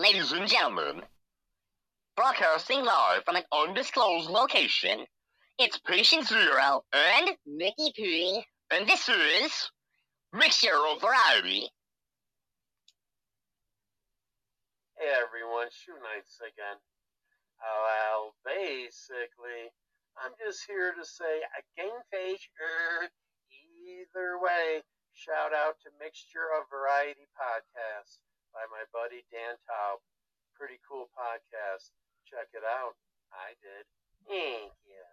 [0.00, 1.02] Ladies and gentlemen,
[2.16, 5.04] broadcasting live from an undisclosed location,
[5.58, 9.52] it's Patient Zero and Nikki P, and this is
[10.32, 11.68] Mixture of Variety.
[14.96, 16.80] Hey everyone, Shoe Knights again.
[17.60, 19.68] Well, basically,
[20.16, 22.48] I'm just here to say a game face.
[22.56, 23.10] Er,
[23.84, 24.80] either way,
[25.12, 28.16] shout out to Mixture of Variety podcast
[28.52, 30.02] by my buddy Dan Taub.
[30.54, 31.90] Pretty cool podcast.
[32.26, 32.94] Check it out.
[33.32, 33.86] I did.
[34.26, 35.04] Thank you.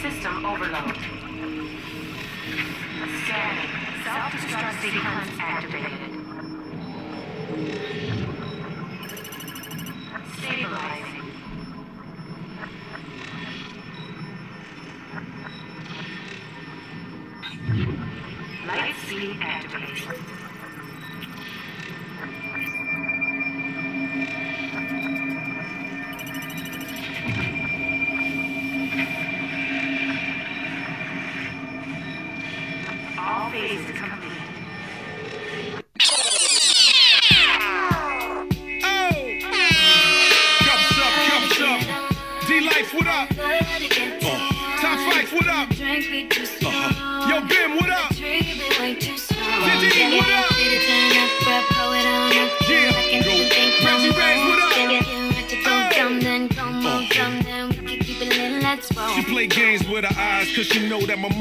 [0.00, 0.96] System overload.
[3.24, 3.72] Scanning.
[4.04, 6.12] Self-destruct sequence activated.
[10.38, 11.24] Stabilizing.
[18.66, 20.53] Light speed activated.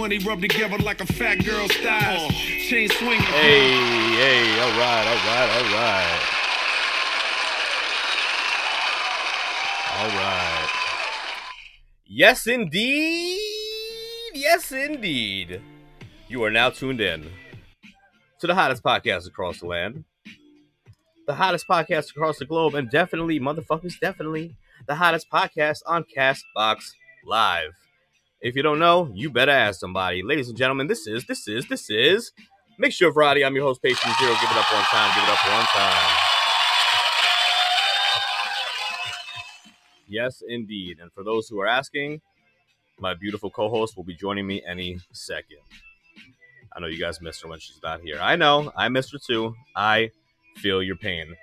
[0.04, 2.30] Money rub together like a fat girl's thighs.
[2.68, 3.22] Chain swinging.
[3.22, 6.20] Hey, hey, all right, all right, all right.
[9.98, 10.70] All right.
[12.06, 13.40] Yes, indeed.
[14.34, 15.62] Yes, indeed.
[16.28, 17.32] You are now tuned in
[18.42, 20.04] to the hottest podcast across the land,
[21.28, 26.92] the hottest podcast across the globe, and definitely, motherfuckers, definitely the hottest podcast on Castbox
[27.26, 27.72] Live.
[28.44, 30.22] If you don't know, you better ask somebody.
[30.22, 32.34] Ladies and gentlemen, this is, this is, this is
[32.78, 33.46] Mixture of Variety.
[33.46, 34.34] I'm your host, Patient Zero.
[34.34, 35.16] Give it up one time.
[35.16, 36.18] Give it up one time.
[40.10, 40.98] Yes, indeed.
[41.02, 42.20] And for those who are asking,
[43.00, 45.60] my beautiful co-host will be joining me any second.
[46.76, 48.18] I know you guys miss her when she's not here.
[48.20, 48.74] I know.
[48.76, 49.56] I miss her too.
[49.74, 50.12] I
[50.58, 51.38] feel your pain.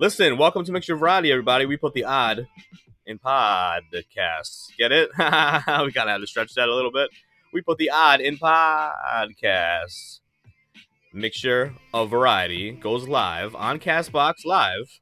[0.00, 1.64] Listen, welcome to Mixture Variety, everybody.
[1.66, 2.48] We put the odd
[3.10, 4.68] in podcasts.
[4.78, 5.10] Get it?
[5.18, 5.22] we
[5.92, 7.10] kind of had to stretch that a little bit.
[7.52, 10.20] We put the odd in podcasts.
[11.12, 15.00] Mixture of Variety goes live on Castbox Live.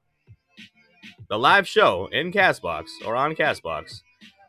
[1.28, 4.00] The live show in Castbox or on Castbox,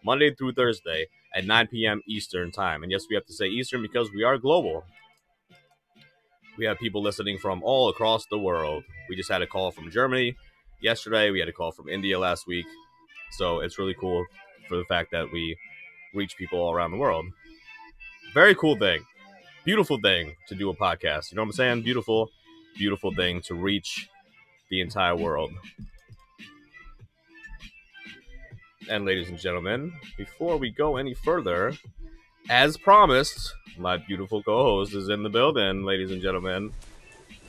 [0.05, 2.01] Monday through Thursday at 9 p.m.
[2.07, 2.81] Eastern Time.
[2.81, 4.85] And yes, we have to say Eastern because we are global.
[6.57, 8.85] We have people listening from all across the world.
[9.09, 10.37] We just had a call from Germany
[10.81, 11.31] yesterday.
[11.31, 12.65] We had a call from India last week.
[13.31, 14.25] So it's really cool
[14.67, 15.57] for the fact that we
[16.13, 17.25] reach people all around the world.
[18.33, 19.05] Very cool thing.
[19.65, 21.31] Beautiful thing to do a podcast.
[21.31, 21.81] You know what I'm saying?
[21.83, 22.29] Beautiful,
[22.77, 24.09] beautiful thing to reach
[24.69, 25.51] the entire world.
[28.89, 31.73] And ladies and gentlemen, before we go any further,
[32.49, 36.71] as promised, my beautiful co-host is in the building, ladies and gentlemen.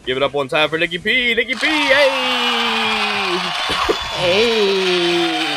[0.04, 1.34] Give it up one time for Nikki P.
[1.34, 1.66] Nikki P.
[1.66, 3.38] Hey!
[4.16, 5.49] Hey.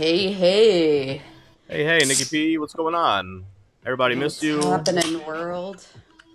[0.00, 1.22] Hey, hey.
[1.68, 2.56] Hey, hey, Nikki P.
[2.56, 3.44] What's going on?
[3.84, 4.56] Everybody missed you.
[4.56, 5.86] What's happening, world?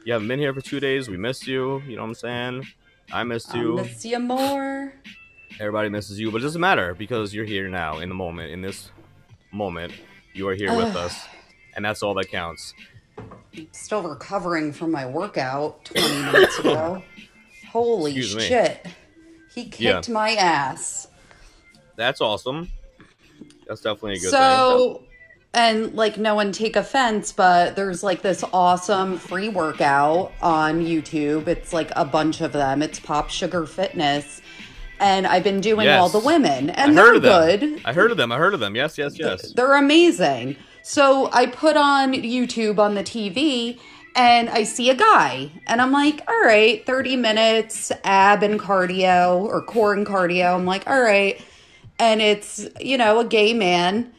[0.06, 1.10] You haven't been here for two days.
[1.10, 1.82] We missed you.
[1.88, 2.68] You know what I'm saying?
[3.12, 3.74] I missed I you.
[3.78, 4.94] miss you more.
[5.60, 8.52] Everybody misses you, but it doesn't matter because you're here now in the moment.
[8.52, 8.92] In this
[9.52, 9.94] moment,
[10.36, 11.26] you are here with us,
[11.76, 12.72] and that's all that counts.
[13.72, 17.02] Still recovering from my workout 20 minutes ago.
[17.72, 18.44] Holy Excuse me.
[18.44, 18.86] shit.
[19.56, 20.14] He kicked Yeah.
[20.14, 21.08] my ass.
[21.96, 22.70] That's awesome.
[23.68, 24.32] That's definitely a good thing.
[24.32, 25.04] So,
[25.54, 31.48] and like, no one take offense, but there's like this awesome free workout on YouTube.
[31.48, 32.82] It's like a bunch of them.
[32.82, 34.42] It's Pop Sugar Fitness.
[35.00, 37.60] And I've been doing all the women, and heard they're of them.
[37.74, 37.82] good.
[37.84, 38.32] I heard of them.
[38.32, 38.76] I heard of them.
[38.78, 39.52] Yes, yes, yes.
[39.52, 40.56] They're amazing.
[40.84, 43.80] So I put on YouTube on the TV
[44.16, 49.42] and I see a guy and I'm like, all right, 30 minutes ab and cardio
[49.42, 50.54] or core and cardio.
[50.54, 51.42] I'm like, all right.
[52.00, 54.12] And it's, you know, a gay man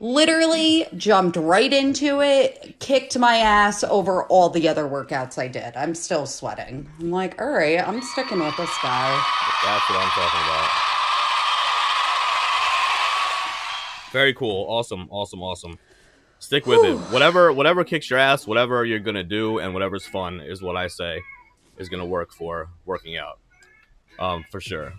[0.00, 5.74] literally jumped right into it, kicked my ass over all the other workouts I did.
[5.76, 6.90] I'm still sweating.
[7.00, 9.10] I'm like, all right, I'm sticking with this guy.
[9.64, 10.70] That's what I'm talking about.
[14.12, 14.66] Very cool.
[14.68, 15.08] Awesome.
[15.10, 15.42] Awesome.
[15.42, 15.78] Awesome.
[16.38, 16.94] Stick with it.
[17.12, 20.86] Whatever whatever kicks your ass, whatever you're gonna do, and whatever's fun is what I
[20.88, 21.22] say.
[21.78, 23.38] is going to work for working out,
[24.18, 24.92] um, for sure,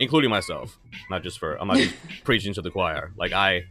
[0.00, 0.78] including myself.
[1.10, 1.94] Not just for I'm not just
[2.24, 3.12] preaching to the choir.
[3.16, 3.64] Like I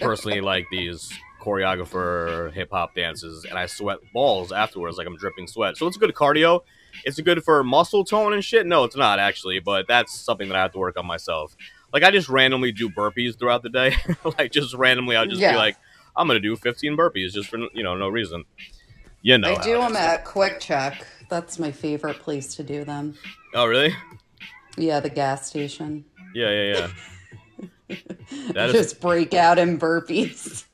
[0.00, 5.46] personally like these choreographer hip hop dances, and I sweat balls afterwards, like I'm dripping
[5.46, 5.76] sweat.
[5.76, 6.60] So it's good cardio.
[7.04, 8.66] It's good for muscle tone and shit.
[8.66, 11.56] No, it's not actually, but that's something that I have to work on myself.
[11.92, 13.94] Like I just randomly do burpees throughout the day.
[14.38, 15.52] like just randomly, I'll just Yeah.
[15.52, 15.76] be like,
[16.16, 18.44] I'm gonna do 15 burpees just for you know no reason.
[19.22, 19.54] You know.
[19.54, 21.02] I do them at QuickChek.
[21.28, 23.14] That's my favorite place to do them.
[23.54, 23.94] Oh really?
[24.80, 26.06] Yeah, the gas station.
[26.34, 26.88] Yeah, yeah,
[27.88, 27.96] yeah.
[28.52, 30.64] That is Just break out in burpees.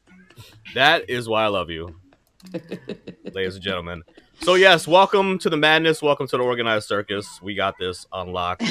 [0.75, 1.97] that is why I love you,
[3.33, 4.05] ladies and gentlemen.
[4.43, 6.03] So yes, welcome to the madness.
[6.03, 7.41] Welcome to the organized circus.
[7.43, 8.63] We got this unlocked.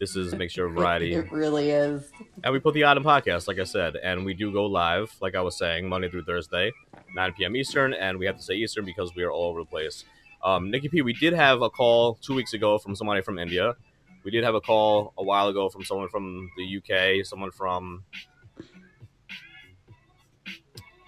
[0.00, 1.14] This is Mixture of Variety.
[1.14, 2.10] It really is.
[2.42, 5.36] And we put the Autumn podcast, like I said, and we do go live, like
[5.36, 6.72] I was saying, Monday through Thursday,
[7.14, 7.54] 9 p.m.
[7.54, 10.04] Eastern, and we have to say Eastern because we are all over the place.
[10.42, 13.76] Um, Nikki P, we did have a call two weeks ago from somebody from India.
[14.24, 18.04] We did have a call a while ago from someone from the UK, someone from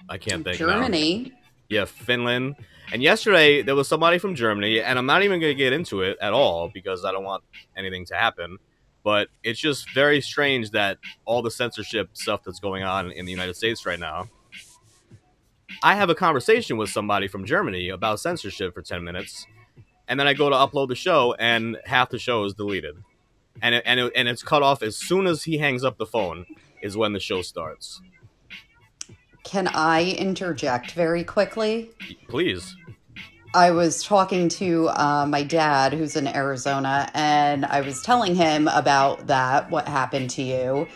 [0.08, 0.66] I can't think now.
[0.66, 1.32] Germany.
[1.68, 2.56] Yeah, Finland.
[2.92, 6.02] And yesterday there was somebody from Germany, and I'm not even going to get into
[6.02, 7.42] it at all because I don't want
[7.76, 8.58] anything to happen.
[9.02, 13.32] But it's just very strange that all the censorship stuff that's going on in the
[13.32, 14.28] United States right now.
[15.82, 19.46] I have a conversation with somebody from Germany about censorship for 10 minutes,
[20.08, 22.96] and then I go to upload the show, and half the show is deleted.
[23.62, 26.06] And, it, and, it, and it's cut off as soon as he hangs up the
[26.06, 26.46] phone,
[26.82, 28.00] is when the show starts.
[29.44, 31.90] Can I interject very quickly?
[32.28, 32.74] Please.
[33.54, 38.68] I was talking to uh, my dad, who's in Arizona, and I was telling him
[38.68, 40.88] about that, what happened to you.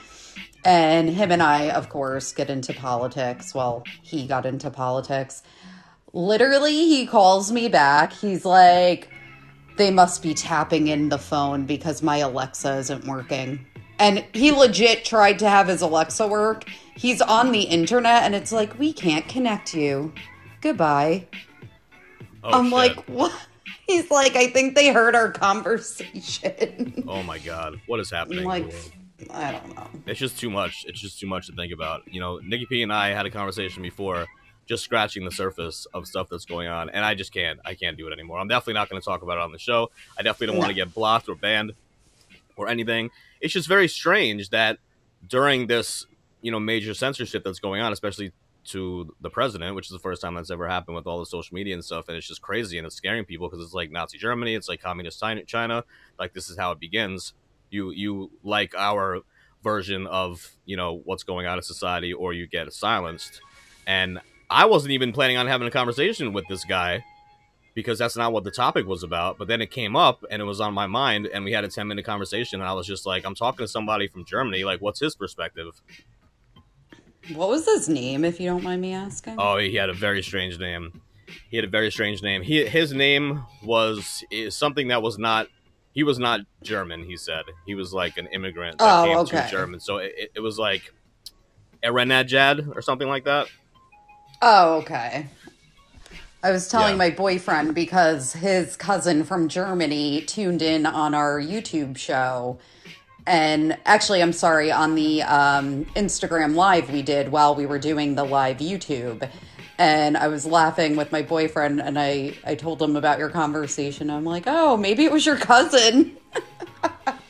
[0.63, 3.55] And him and I, of course, get into politics.
[3.55, 5.43] Well, he got into politics.
[6.13, 8.13] Literally, he calls me back.
[8.13, 9.09] He's like,
[9.81, 13.65] they must be tapping in the phone because my Alexa isn't working.
[13.99, 16.65] And he legit tried to have his Alexa work.
[16.97, 20.13] He's on the internet, and it's like, we can't connect you.
[20.61, 21.27] Goodbye.
[22.45, 22.73] Oh, I'm shit.
[22.73, 23.33] like, what?
[23.87, 27.05] He's like, I think they heard our conversation.
[27.09, 28.49] Oh my god, what is happening?
[28.49, 29.31] I'm in the like.
[29.31, 29.87] I don't know.
[30.07, 30.85] It's just too much.
[30.87, 32.03] It's just too much to think about.
[32.07, 34.27] You know, Nikki P and I had a conversation before,
[34.71, 37.59] just scratching the surface of stuff that's going on, and I just can't.
[37.65, 38.39] I can't do it anymore.
[38.39, 39.91] I'm definitely not going to talk about it on the show.
[40.17, 41.73] I definitely don't want to get blocked or banned
[42.57, 43.11] or anything.
[43.41, 44.79] It's just very strange that
[45.27, 46.07] during this,
[46.41, 48.31] you know, major censorship that's going on, especially
[48.67, 51.53] to the president, which is the first time that's ever happened with all the social
[51.53, 54.19] media and stuff, and it's just crazy and it's scaring people because it's like Nazi
[54.19, 55.83] Germany, it's like communist China- China,
[56.17, 57.33] like this is how it begins.
[57.71, 59.21] You you like our
[59.65, 63.41] version of you know what's going on in society, or you get silenced.
[63.85, 64.21] And
[64.51, 67.05] I wasn't even planning on having a conversation with this guy
[67.75, 69.39] because that's not what the topic was about.
[69.39, 71.69] But then it came up and it was on my mind, and we had a
[71.69, 74.81] ten minute conversation, and I was just like, I'm talking to somebody from Germany, like,
[74.81, 75.81] what's his perspective?
[77.35, 79.37] What was his name, if you don't mind me asking?
[79.39, 81.01] Oh, he had a very strange name.
[81.49, 82.43] He had a very strange name.
[82.43, 85.47] He his name was is something that was not.
[85.93, 87.05] He was not German.
[87.05, 89.43] He said he was like an immigrant that Oh, came okay.
[89.45, 89.79] to German.
[89.81, 90.93] So it, it- it was like
[91.85, 93.49] Erenadjad or something like that.
[94.43, 95.27] Oh, okay.
[96.43, 96.97] I was telling Yeah.
[96.97, 102.59] my boyfriend because his cousin from Germany tuned in on our YouTube show.
[103.27, 108.15] And actually, I'm sorry, on the um, Instagram live we did while we were doing
[108.15, 109.29] the live YouTube.
[109.77, 114.11] And I was laughing with my boyfriend, and I, I told him about your conversation.
[114.11, 116.17] I'm like, oh, maybe it was your cousin.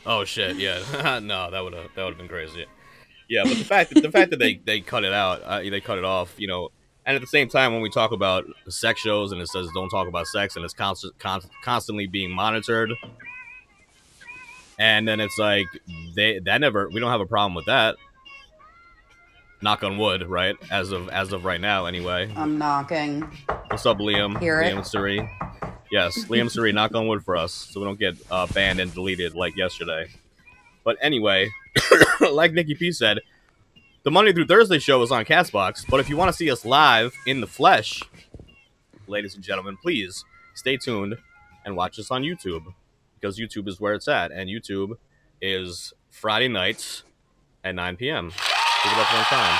[0.03, 0.55] Oh shit!
[0.57, 0.79] Yeah,
[1.21, 2.65] no, that would have that would have been crazy.
[3.29, 5.79] Yeah, but the fact that the fact that they they cut it out, uh, they
[5.79, 6.69] cut it off, you know.
[7.05, 9.89] And at the same time, when we talk about sex shows and it says don't
[9.89, 12.91] talk about sex and it's constant, con- constantly being monitored,
[14.77, 15.65] and then it's like
[16.15, 17.95] they that never we don't have a problem with that.
[19.63, 20.55] Knock on wood, right?
[20.71, 22.31] As of as of right now, anyway.
[22.35, 23.21] I'm knocking.
[23.67, 24.39] What's up, Liam?
[24.39, 24.73] Hear it?
[24.73, 25.29] Liam Suri.
[25.91, 28.93] Yes, Liam Suri, knock on wood for us, so we don't get uh, banned and
[28.93, 30.07] deleted like yesterday.
[30.83, 31.49] But anyway,
[32.31, 33.19] like Nikki P said,
[34.03, 35.85] the Monday through Thursday show is on Castbox.
[35.89, 38.01] But if you want to see us live in the flesh,
[39.07, 41.17] ladies and gentlemen, please stay tuned
[41.65, 42.73] and watch us on YouTube
[43.19, 44.97] because YouTube is where it's at, and YouTube
[45.41, 47.03] is Friday nights
[47.63, 48.29] at 9 p.m.
[48.29, 49.59] Give it up one time.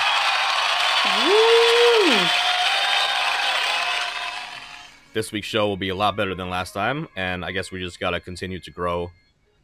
[1.28, 2.28] Woo!
[5.14, 7.80] this week's show will be a lot better than last time and i guess we
[7.82, 9.12] just gotta continue to grow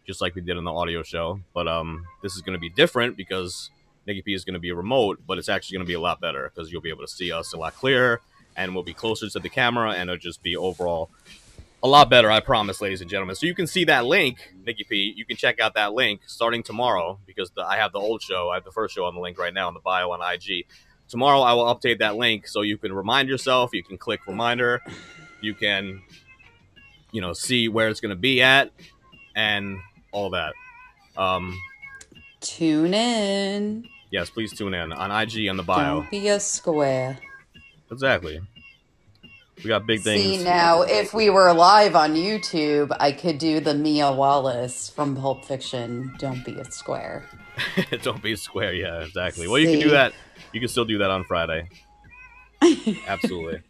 [0.05, 3.15] just like we did in the audio show but um this is gonna be different
[3.15, 3.69] because
[4.07, 6.71] nikki p is gonna be remote but it's actually gonna be a lot better because
[6.71, 8.19] you'll be able to see us a lot clearer
[8.55, 11.11] and we'll be closer to the camera and it'll just be overall
[11.83, 13.35] a lot better, I promise, ladies and gentlemen.
[13.35, 15.13] So you can see that link, Nikki P.
[15.15, 18.49] You can check out that link starting tomorrow because the, I have the old show.
[18.49, 20.65] I have the first show on the link right now in the bio on IG.
[21.07, 23.71] Tomorrow I will update that link so you can remind yourself.
[23.73, 24.81] You can click reminder.
[25.41, 26.01] You can,
[27.11, 28.71] you know, see where it's going to be at
[29.35, 29.77] and
[30.11, 30.53] all that.
[31.15, 31.57] Um,
[32.41, 33.87] Tune in.
[34.11, 36.01] Yes, please tune in on IG on the bio.
[36.01, 37.17] Don't be a square.
[37.91, 38.41] Exactly.
[39.63, 40.21] We got big things.
[40.21, 45.15] See now, if we were live on YouTube, I could do the Mia Wallace from
[45.15, 46.13] Pulp Fiction.
[46.19, 47.25] Don't be a square.
[48.03, 48.73] Don't be a square.
[48.73, 49.47] Yeah, exactly.
[49.47, 50.13] Well, you can do that.
[50.53, 51.69] You can still do that on Friday.
[53.07, 53.63] Absolutely.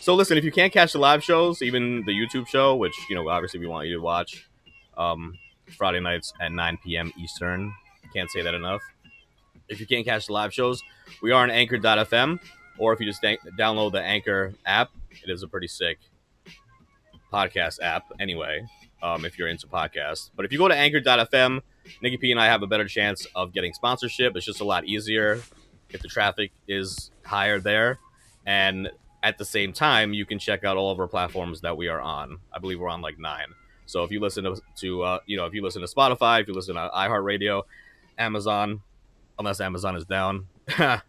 [0.00, 3.14] so listen, if you can't catch the live shows, even the YouTube show, which you
[3.14, 4.48] know obviously we want you to watch,
[4.96, 5.38] um,
[5.76, 7.12] Friday nights at 9 p.m.
[7.16, 7.72] Eastern.
[8.14, 8.82] Can't say that enough.
[9.68, 10.82] If you can't catch the live shows,
[11.22, 12.40] we are on Anchor.fm,
[12.78, 15.98] or if you just download the Anchor app, it is a pretty sick
[17.32, 18.04] podcast app.
[18.18, 18.66] Anyway,
[19.02, 21.60] um, if you're into podcasts, but if you go to Anchor.fm,
[22.02, 24.36] Nikki P and I have a better chance of getting sponsorship.
[24.36, 25.40] It's just a lot easier
[25.90, 27.98] if the traffic is higher there.
[28.46, 28.90] And
[29.22, 32.00] at the same time, you can check out all of our platforms that we are
[32.00, 32.38] on.
[32.52, 33.48] I believe we're on like nine.
[33.86, 36.48] So if you listen to, to uh, you know, if you listen to Spotify, if
[36.48, 37.62] you listen to iHeartRadio,
[38.20, 38.82] Amazon,
[39.38, 40.46] unless Amazon is down,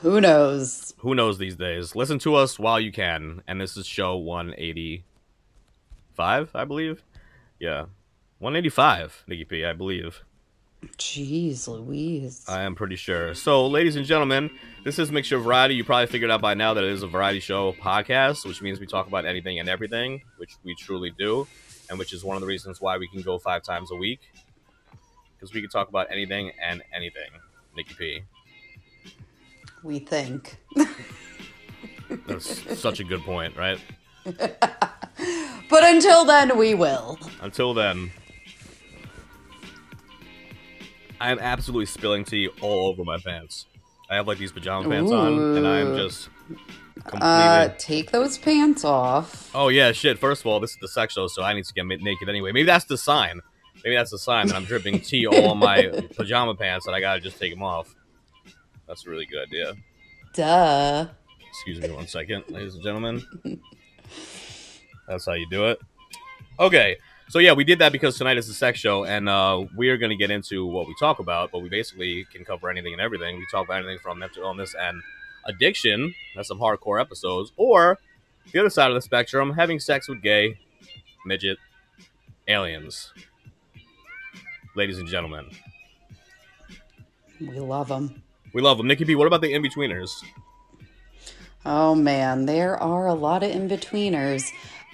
[0.00, 0.94] Who knows?
[0.98, 1.96] who knows these days?
[1.96, 3.42] Listen to us while you can.
[3.48, 7.02] And this is show 185, I believe.
[7.58, 7.86] Yeah.
[8.38, 10.22] 185, Nikki P, I believe.
[10.96, 12.44] Jeez Louise.
[12.48, 13.34] I am pretty sure.
[13.34, 14.50] So, ladies and gentlemen,
[14.84, 15.74] this is Mixture Variety.
[15.74, 18.78] You probably figured out by now that it is a variety show podcast, which means
[18.78, 21.48] we talk about anything and everything, which we truly do,
[21.88, 24.20] and which is one of the reasons why we can go five times a week.
[25.36, 27.30] Because we can talk about anything and anything.
[27.76, 28.22] Nikki P.
[29.82, 30.56] we think.
[32.26, 33.78] That's such a good point, right?
[35.68, 37.18] But until then, we will.
[37.42, 38.10] Until then,
[41.20, 43.66] I am absolutely spilling tea all over my pants.
[44.08, 46.30] I have like these pajama pants on, and I am just
[47.04, 47.28] completely.
[47.28, 49.50] Uh, take those pants off.
[49.54, 50.18] Oh yeah, shit.
[50.18, 52.52] First of all, this is the sex show, so I need to get naked anyway.
[52.52, 53.40] Maybe that's the sign.
[53.84, 57.00] Maybe that's the sign that I'm dripping tea all on my pajama pants, and I
[57.00, 57.94] gotta just take them off.
[58.86, 59.74] That's a really good idea.
[60.32, 61.08] Duh.
[61.50, 63.22] Excuse me one second, ladies and gentlemen.
[65.06, 65.78] That's how you do it.
[66.60, 66.96] Okay,
[67.28, 69.98] so yeah, we did that because tonight is a sex show, and uh, we are
[69.98, 73.02] going to get into what we talk about, but we basically can cover anything and
[73.02, 73.36] everything.
[73.36, 75.02] We talk about anything from mental illness and
[75.46, 76.14] addiction.
[76.34, 77.98] That's some hardcore episodes, or
[78.52, 80.58] the other side of the spectrum, having sex with gay,
[81.26, 81.58] midget,
[82.46, 83.12] aliens.
[84.74, 85.46] Ladies and gentlemen,
[87.40, 88.22] We love them.
[88.54, 88.86] we love them.
[88.86, 90.10] Nikki P, what about the in betweeners?
[91.66, 94.50] Oh man, there are a lot of in betweeners.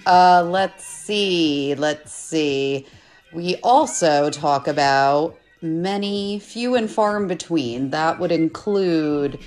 [0.07, 1.75] Uh, let's see.
[1.75, 2.87] Let's see.
[3.33, 7.91] We also talk about many, few and far in between.
[7.91, 9.39] That would include,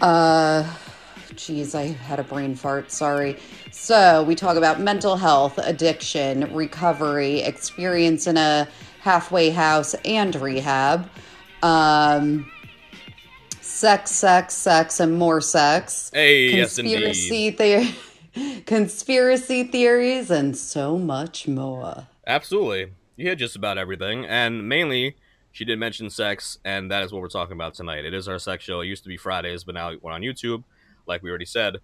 [0.00, 0.64] uh,
[1.34, 2.90] geez, I had a brain fart.
[2.90, 3.36] Sorry.
[3.70, 8.68] So we talk about mental health, addiction, recovery, experience in a
[9.00, 11.08] halfway house and rehab.
[11.62, 12.50] Um,
[13.60, 16.10] sex, sex, sex, and more sex.
[16.12, 17.94] Hey, yes, conspiracy the-
[18.66, 22.06] conspiracy theories, and so much more.
[22.26, 22.92] Absolutely.
[23.16, 24.24] You hit just about everything.
[24.26, 25.16] And mainly,
[25.56, 28.04] she did mention sex, and that is what we're talking about tonight.
[28.04, 28.82] It is our sex show.
[28.82, 30.64] It used to be Fridays, but now we're on YouTube,
[31.06, 31.76] like we already said.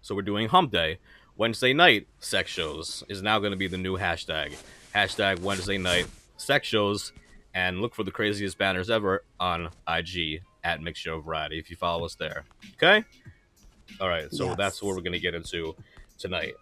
[0.00, 0.98] So we're doing Hump Day.
[1.36, 4.56] Wednesday night sex shows is now going to be the new hashtag.
[4.92, 6.08] Hashtag Wednesday night
[6.38, 7.12] sex shows.
[7.54, 11.76] And look for the craziest banners ever on IG at Mix Show Variety if you
[11.76, 12.42] follow us there.
[12.74, 13.04] Okay?
[14.00, 14.28] All right.
[14.32, 14.56] So Yes.
[14.56, 15.76] that's what we're going to get into
[16.18, 16.54] tonight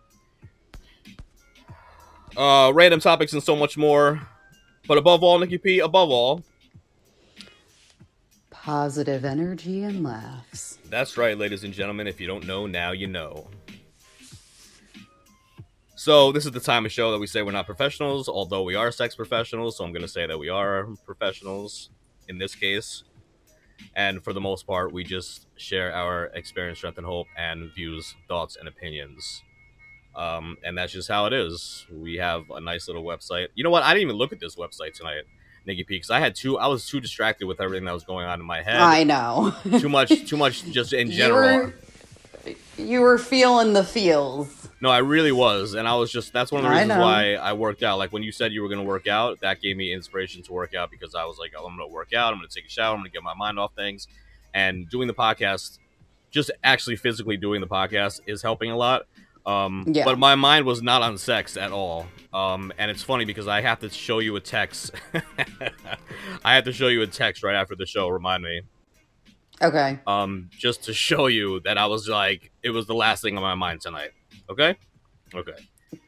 [2.37, 4.21] uh, random topics and so much more.
[4.91, 6.43] But above all, Nikki P, above all,
[8.51, 10.81] Positive energy and laughs.
[10.89, 12.09] that's right, ladies and gentlemen.
[12.09, 13.47] If you don't know, now you know.
[15.95, 18.75] So this is the time of show that we say we're not professionals, although we
[18.75, 19.77] are sex professionals.
[19.77, 21.91] So I'm going to say that we are professionals
[22.27, 23.05] in this case.
[23.95, 28.17] And for the most part, we just share our experience, strength, and hope, and views,
[28.27, 29.45] thoughts, and opinions.
[30.14, 31.87] Um, and that's just how it is.
[31.93, 33.49] We have a nice little website.
[33.55, 33.83] You know what?
[33.83, 35.23] I didn't even look at this website tonight,
[35.67, 36.59] Nikki P, because I had too.
[36.59, 38.81] I was too distracted with everything that was going on in my head.
[38.81, 39.55] I know.
[39.79, 41.73] too much, too much, just in You general.
[42.45, 44.69] were, you were feeling the feels.
[44.83, 46.33] No, I really was, and I was just.
[46.33, 47.00] That's one of the reasons know.
[47.00, 47.99] why I worked out.
[47.99, 50.52] Like when you said you were going to work out, that gave me inspiration to
[50.52, 52.33] work out because I was like, oh, I'm going to work out.
[52.33, 52.95] I'm going to take a shower.
[52.95, 54.09] I'm going to get my mind off things,
[54.55, 55.79] and doing the podcast
[56.31, 59.02] just actually physically doing the podcast is helping a lot.
[59.47, 60.05] Um, Yeah.
[60.05, 62.07] But my mind was not on sex at all.
[62.33, 64.93] Um, and it's funny because I have to show you a text.
[66.45, 68.09] I have to show you a text right after the show.
[68.09, 68.63] Remind me.
[69.63, 69.99] Okay.
[70.07, 73.43] Um, just to show you that I was like, it was the last thing on
[73.43, 74.11] my mind tonight.
[74.49, 74.77] Okay.
[75.35, 75.53] Okay.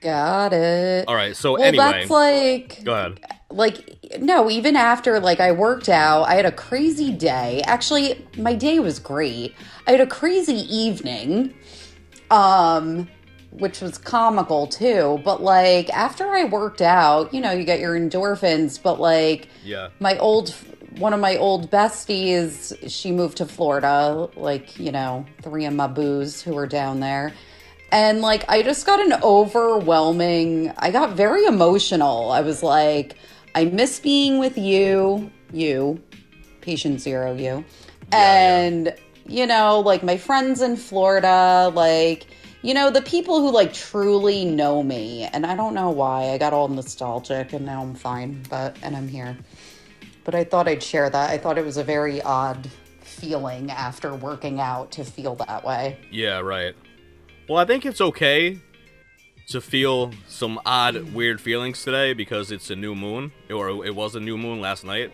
[0.01, 1.09] Got it.
[1.09, 1.37] All right.
[1.37, 3.21] So well, anyway, that's like go ahead.
[3.51, 8.55] like no even after like i worked out i had a crazy day actually my
[8.55, 9.55] day was great
[9.87, 11.53] i had a crazy evening
[12.31, 13.07] um
[13.59, 17.95] which was comical too but like after i worked out you know you get your
[17.99, 19.89] endorphins but like Yeah.
[20.01, 20.55] my old
[20.99, 25.87] one of my old besties she moved to florida like you know three of my
[25.87, 27.33] boos who were down there
[27.91, 33.17] and like i just got an overwhelming i got very emotional i was like
[33.55, 36.01] i miss being with you you
[36.61, 37.65] patient zero you Yeah,
[38.13, 38.59] yeah.
[38.65, 38.95] and
[39.27, 42.27] you know like my friends in florida like
[42.63, 46.39] you know the people who like truly know me and i don't know why i
[46.39, 49.37] got all nostalgic and now i'm fine but and i'm here
[50.25, 51.31] but I thought I'd share that.
[51.31, 52.69] I thought it was a very odd
[53.01, 55.99] feeling after working out to feel that way.
[56.11, 56.75] Yeah, right.
[57.49, 58.61] Well, I think it's okay
[59.49, 64.15] to feel some odd, weird feelings today because it's a new moon, or it was
[64.15, 65.13] a new moon last night.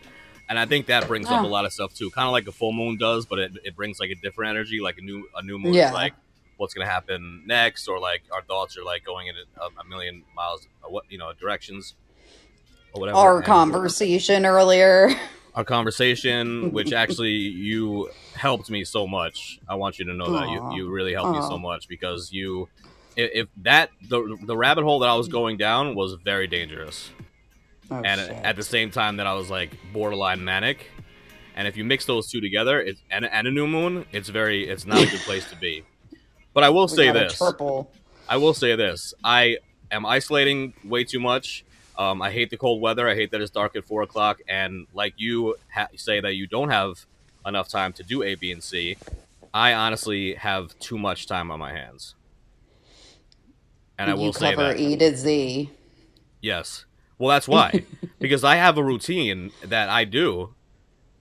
[0.50, 1.44] And I think that brings up Oh.
[1.44, 1.50] a ah.
[1.50, 4.00] lot of stuff too, kind of like a full moon does, but it, it brings
[4.00, 4.80] like a different energy.
[4.80, 5.88] Like a new a new moon Yeah.
[5.88, 6.14] is like
[6.58, 10.22] what's gonna happen next, or like our thoughts are like going in a, a million
[10.36, 11.94] miles, uh, what you know, directions,
[12.92, 13.16] or whatever.
[13.18, 15.10] Our And- conversation earlier.
[15.54, 19.58] our conversation, which actually you helped me so much.
[19.68, 22.68] I want you to know that you, you really helped me so much because you,
[23.16, 27.10] if, if that the the rabbit hole that I was going down was very dangerous,
[27.90, 28.30] Oh, and shit.
[28.30, 30.90] at the same time that I was like borderline manic,
[31.56, 34.68] and if you mix those two together, it's and, and a new moon, it's very
[34.68, 35.84] it's not a good place to be.
[36.58, 37.38] But I will We say this.
[37.38, 37.88] triple.
[38.28, 39.14] I will say this.
[39.22, 39.58] I
[39.92, 41.64] am isolating way too much.
[41.96, 43.08] Um, I hate the cold weather.
[43.08, 44.40] I hate that it's dark at four o'clock.
[44.48, 47.06] And like you ha- say that you don't have
[47.46, 48.96] enough time to do A, B, and C,
[49.54, 52.16] I honestly have too much time on my hands.
[53.96, 54.80] And I will you say cover that.
[54.80, 55.70] E to Z.
[56.40, 56.86] Yes.
[57.18, 57.84] Well, that's why.
[58.18, 60.54] because I have a routine that I do,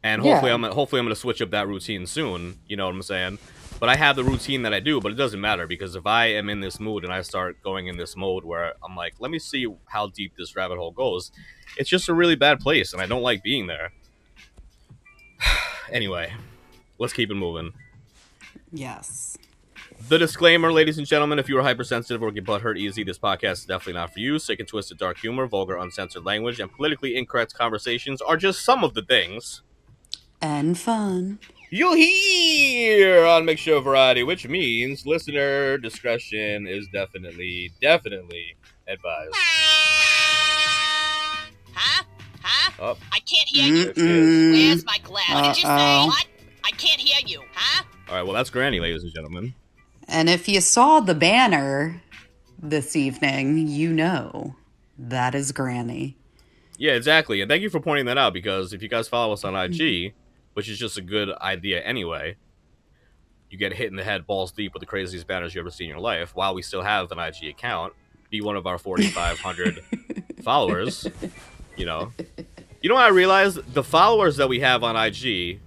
[0.01, 0.55] and hopefully Yeah.
[0.55, 2.57] I'm hopefully I'm going to switch up that routine soon.
[2.67, 3.37] You know what I'm saying?
[3.79, 6.27] But I have the routine that I do, but it doesn't matter because if I
[6.27, 9.29] am in this mood and I start going in this mode where I'm like, let
[9.29, 11.31] me see how deep this rabbit hole goes,
[11.77, 13.91] it's just a really bad place, and I don't like being there.
[15.91, 16.33] anyway,
[16.97, 17.73] let's keep it moving.
[18.71, 19.37] Yes.
[20.09, 23.53] The disclaimer, ladies and gentlemen, if you are hypersensitive or get butthurt easy, this podcast
[23.53, 24.37] is definitely not for you.
[24.39, 28.83] Sick and twisted dark humor, vulgar, uncensored language, and politically incorrect conversations are just some
[28.83, 29.61] of the things
[30.41, 31.39] And fun.
[31.69, 38.55] You'll hear on Mixture Show Variety, which means listener discretion is definitely, definitely
[38.87, 39.31] advised.
[41.73, 42.03] Huh?
[42.41, 42.71] Huh?
[42.79, 43.83] Oh, I can't hear you.
[43.85, 44.83] there she is.
[44.83, 45.33] Where's my glass?
[45.33, 46.05] What did you say?
[46.05, 46.25] What?
[46.63, 47.41] I can't hear you.
[47.53, 47.83] Huh?
[48.09, 49.53] All right, well, that's Granny, ladies and gentlemen.
[50.07, 52.01] And if you saw the banner
[52.57, 54.55] this evening, you know
[54.97, 56.17] that is Granny.
[56.77, 57.41] Yeah, exactly.
[57.41, 60.13] And thank you for pointing that out because if you guys follow us on IG,
[60.57, 62.35] which is just a good idea anyway,
[63.51, 65.85] you get hit in the head balls deep with the craziest banners you ever seen
[65.85, 67.93] in your life while we still have an IG account.
[68.31, 69.83] Be one of our 4,500
[70.43, 71.07] followers.
[71.75, 72.11] You know,
[72.81, 73.71] you know what I realized?
[73.71, 75.59] The followers that we have on IG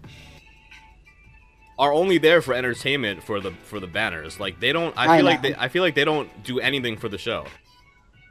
[1.78, 4.40] are only there for entertainment for the for the banners.
[4.40, 4.92] Like they don't.
[4.98, 5.54] I I feel like they.
[5.54, 7.44] I feel like they don't do anything for the show.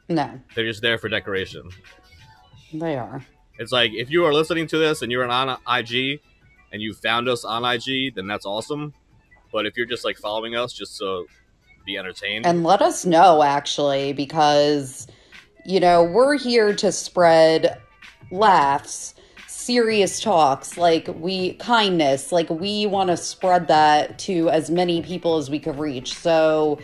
[0.09, 1.69] No, They're just there for decoration.
[2.73, 3.25] they are.
[3.57, 6.19] It's like if you are listening to this and you're on IG
[6.71, 8.93] and you found us on IG, then that's awesome.
[9.51, 11.25] But if you're just like following us just to
[11.85, 15.07] be entertained, And let us know, actually, because,
[15.65, 17.81] you know, we're here to spread
[18.31, 19.15] laughs,
[19.47, 25.37] serious talks, like we, kindness, like we want to spread that to as many people
[25.37, 26.13] as we could reach.
[26.13, 26.79] So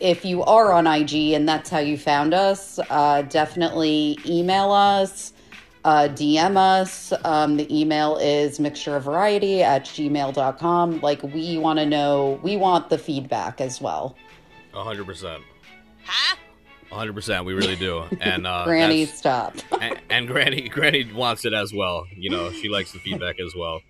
[0.00, 5.32] if you are on IG and that's how you found us, uh, definitely email us.
[5.86, 7.12] Uh, DM us.
[7.24, 10.98] Um, the email is mixture of variety at gmail.com.
[11.00, 14.16] Like, we want to know, we want the feedback as well.
[14.74, 15.44] hundred percent,
[16.04, 16.36] Huh?
[16.90, 18.02] hundred percent, we really do.
[18.20, 19.54] And uh, Granny, that's- stop.
[19.80, 22.04] and, and Granny, Granny wants it as well.
[22.16, 23.80] You know, she likes the feedback as well.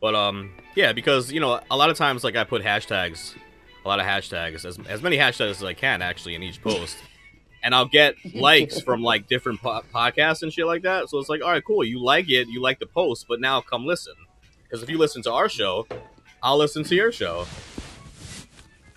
[0.00, 3.36] But um, yeah, because you know, a lot of times like I put hashtags,
[3.84, 6.96] a lot of hashtags, as as many hashtags as I can actually in each post.
[7.64, 11.08] And I'll get likes from like different po- podcasts and shit like that.
[11.08, 11.82] So it's like, all right, cool.
[11.82, 14.14] You like it, you like the post, but now come listen.
[14.62, 15.86] Because if you listen to our show,
[16.42, 17.46] I'll listen to your show.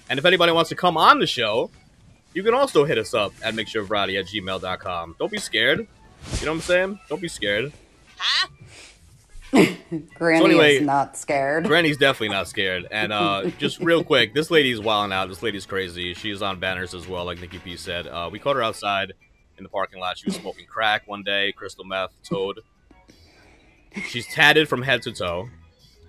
[0.10, 1.72] And if anybody wants to come on the show,
[2.34, 5.16] you can also hit us up at mixtureofvariety at gmail.com.
[5.18, 5.80] Don't be scared.
[5.80, 7.00] You know what I'm saying?
[7.10, 7.72] Don't be scared.
[8.18, 8.48] Huh?
[10.16, 11.66] Granny anyway- is not scared.
[11.66, 12.88] Granny's definitely not scared.
[12.92, 15.30] And uh, just real quick, this lady's wilding out.
[15.30, 16.14] This lady's crazy.
[16.14, 18.08] She's on banners as well, like Nikki P said.
[18.08, 19.14] Uh, we caught her outside
[19.58, 20.18] in the parking lot.
[20.18, 22.60] She was smoking crack one day, crystal meth, toad.
[24.10, 25.50] She's tatted from head to toe.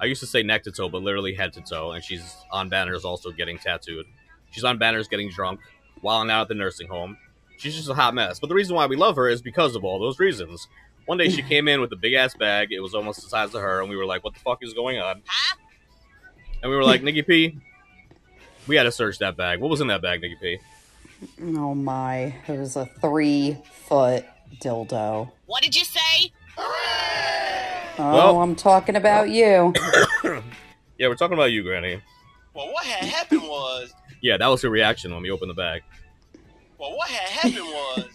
[0.01, 1.93] I used to say neck to toe, but literally head to toe.
[1.93, 4.07] And she's on banners also getting tattooed.
[4.51, 5.61] She's on banners getting drunk,
[6.03, 7.17] wilding out at the nursing home.
[7.59, 8.39] She's just a hot mess.
[8.39, 10.69] But the reason why we love her is because of all those reasons.
[11.09, 12.69] One day she came in with a big ass bag.
[12.71, 14.75] It was almost the size of her, and we were like, "What the fuck is
[14.75, 15.57] going on?" Huh?
[16.63, 17.59] And we were like, Nikki P,
[18.67, 19.61] we had to search that bag.
[19.61, 20.59] What was in that bag, Nikki P?
[21.41, 22.35] Oh my.
[22.47, 24.27] It was a three foot
[24.61, 25.31] dildo.
[25.47, 26.33] What did you say?
[26.59, 29.73] Oh, Well- I'm talking about you.
[30.99, 32.03] Yeah, we're talking about you, Granny.
[32.55, 35.83] Well, what had happened was, Yeah, that was her reaction when we opened the bag.
[36.77, 38.08] well, what had happened was,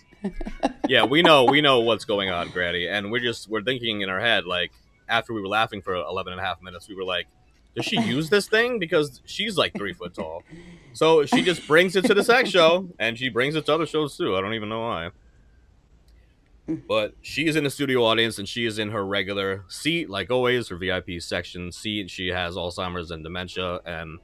[0.88, 4.10] Yeah, we know, we know what's going on, Granny, and we're just we're thinking in
[4.10, 4.72] our head like
[5.08, 7.28] after we were laughing for 11 and a half minutes, we were like,
[7.76, 10.44] does she use this thing because she's like three foot tall?
[10.94, 13.86] So she just brings it to the sex show, and she brings it to other
[13.86, 14.36] shows too.
[14.36, 15.10] I don't even know why.
[16.88, 20.32] But she is in the studio audience, and she is in her regular seat, like
[20.32, 22.10] always, her VIP section seat.
[22.10, 24.20] She has Alzheimer's and dementia, and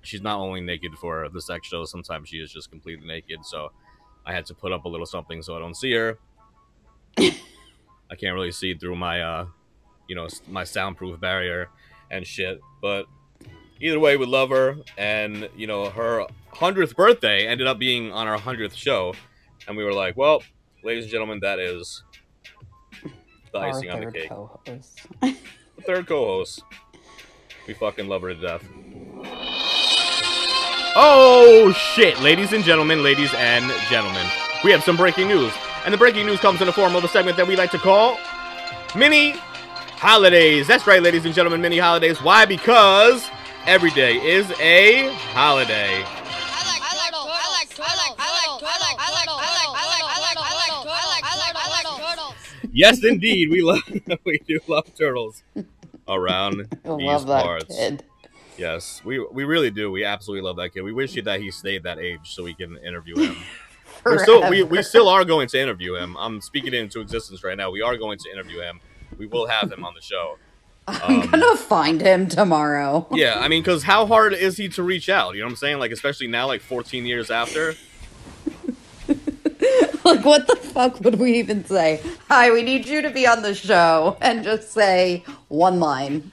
[0.00, 1.84] she's not only naked for the sex show.
[1.84, 3.44] Sometimes she is just completely naked.
[3.44, 3.72] So
[4.26, 6.18] I had to put up a little something so I don't see her.
[7.18, 9.46] I can't really see through my, uh,
[10.08, 11.68] you know, my soundproof barrier
[12.10, 12.60] and shit.
[12.80, 13.06] But
[13.80, 18.28] either way, we love her, and you know, her hundredth birthday ended up being on
[18.28, 19.14] our hundredth show,
[19.66, 20.42] and we were like, well,
[20.82, 22.02] ladies and gentlemen, that is
[23.52, 24.28] the Our icing on the cake.
[24.28, 25.06] co-host.
[25.22, 26.62] The third co-host.
[27.66, 28.64] We fucking love her to death.
[30.96, 34.24] Oh shit, ladies and gentlemen, ladies and gentlemen,
[34.62, 35.52] we have some breaking news,
[35.84, 37.78] and the breaking news comes in the form of a segment that we like to
[37.78, 38.16] call
[38.96, 39.32] mini
[39.98, 40.68] holidays.
[40.68, 42.22] That's right, ladies and gentlemen, mini holidays.
[42.22, 42.44] Why?
[42.44, 43.28] Because
[43.66, 46.04] every day is a holiday.
[46.04, 50.54] I like, I like toilet, I like toilet, I like, I I like I I
[50.54, 52.34] like toilet, I like turtles.
[52.72, 53.82] Yes, indeed, we love
[54.24, 55.42] we do love turtles
[56.08, 57.74] around I these parts.
[57.76, 58.04] kid.
[58.56, 59.90] Yes, we we really do.
[59.90, 60.82] We absolutely love that kid.
[60.82, 63.36] We wish that he stayed that age so we can interview him.
[64.04, 66.16] We're still we, we still are going to interview him.
[66.18, 67.70] I'm speaking into existence right now.
[67.70, 68.80] We are going to interview him.
[69.18, 70.38] We will have him on the show.
[70.86, 73.06] I'm Um, gonna find him tomorrow.
[73.12, 75.34] Yeah, I mean, because how hard is he to reach out?
[75.34, 75.78] You know what I'm saying?
[75.78, 77.74] Like, especially now, like 14 years after.
[80.04, 82.02] like, what the fuck would we even say?
[82.28, 86.32] Hi, we need you to be on the show, and just say one line.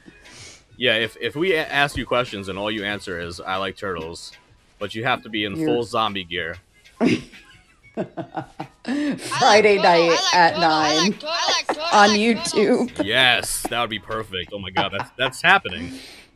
[0.82, 3.78] Yeah, if if we a- ask you questions and all you answer is "I like
[3.78, 4.32] turtles,"
[4.80, 6.56] but you have to be in You're- full zombie gear.
[7.94, 11.13] Friday night at nine
[11.94, 13.06] on YouTube.
[13.06, 14.54] Yes, that would be perfect.
[14.54, 15.94] Oh my god, that's that's happening.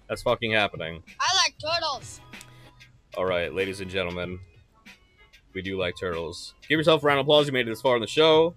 [0.08, 1.02] That's fucking happening.
[1.20, 2.22] I like turtles.
[3.18, 4.40] All right, ladies and gentlemen,
[5.56, 6.54] we do like turtles.
[6.70, 7.48] Give yourself a round of applause.
[7.48, 8.54] You made it this far in the show,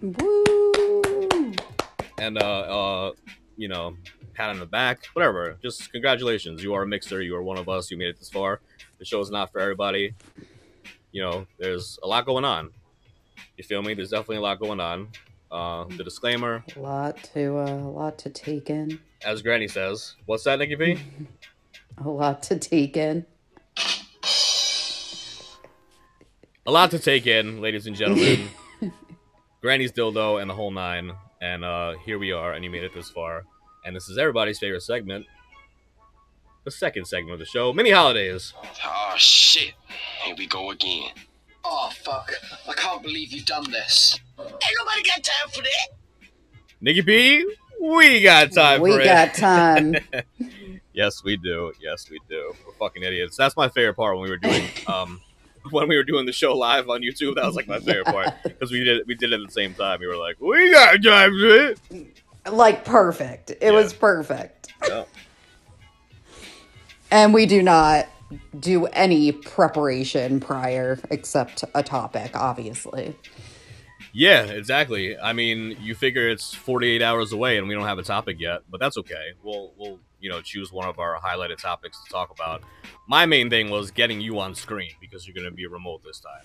[0.00, 1.52] Woo!
[2.18, 3.12] and uh, uh,
[3.58, 3.94] you know,
[4.38, 5.58] pat on the back, whatever.
[5.60, 6.62] Just congratulations.
[6.62, 7.20] You are a mixer.
[7.20, 7.90] You are one of us.
[7.90, 8.60] You made it this far.
[9.00, 10.14] The show is not for everybody.
[11.10, 12.70] You know, there's a lot going on.
[13.56, 13.94] You feel me?
[13.94, 15.08] There's definitely a lot going on.
[15.50, 19.00] Uh, the disclaimer, A lot to uh, a lot to take in.
[19.24, 20.98] as Granny says, what's that, Nikki P?
[22.04, 23.26] A lot to take in.
[26.66, 28.48] a lot to take in, ladies and gentlemen.
[29.62, 32.94] Granny's dildo and the whole nine, and uh, here we are, and you made it
[32.94, 33.44] this far.
[33.88, 35.24] And this is everybody's favorite segment,
[36.64, 38.52] the second segment of the show, mini holidays.
[38.84, 39.72] oh shit,
[40.22, 41.12] here we go again.
[41.64, 42.34] Oh fuck!
[42.68, 44.20] I can't believe you've done this.
[44.38, 46.28] Ain't nobody got time for that.
[46.82, 47.46] Nikki P,
[47.80, 49.94] we got time we for got time.
[50.92, 51.72] yes, we do.
[51.80, 52.52] Yes, we do.
[52.66, 53.38] We're fucking idiots.
[53.38, 55.22] That's my favorite part when we were doing um
[55.70, 57.36] when we were doing the show live on YouTube.
[57.36, 59.72] That was like my favorite part because we did we did it at the same
[59.72, 60.00] time.
[60.00, 61.80] We were like, we got time for it.
[62.52, 63.50] Like perfect.
[63.50, 63.70] It Yeah.
[63.70, 64.72] was perfect.
[64.86, 65.04] Yeah.
[67.10, 68.06] And we do not
[68.60, 73.16] do any preparation prior except a topic, obviously.
[74.12, 75.16] Yeah, exactly.
[75.18, 78.60] I mean, you figure it's 48 hours away and we don't have a topic yet,
[78.70, 79.32] but that's okay.
[79.42, 82.62] We'll we'll you know choose one of our highlighted topics to talk about.
[83.06, 86.20] My main thing was getting you on screen because you're going to be remote this
[86.20, 86.44] time.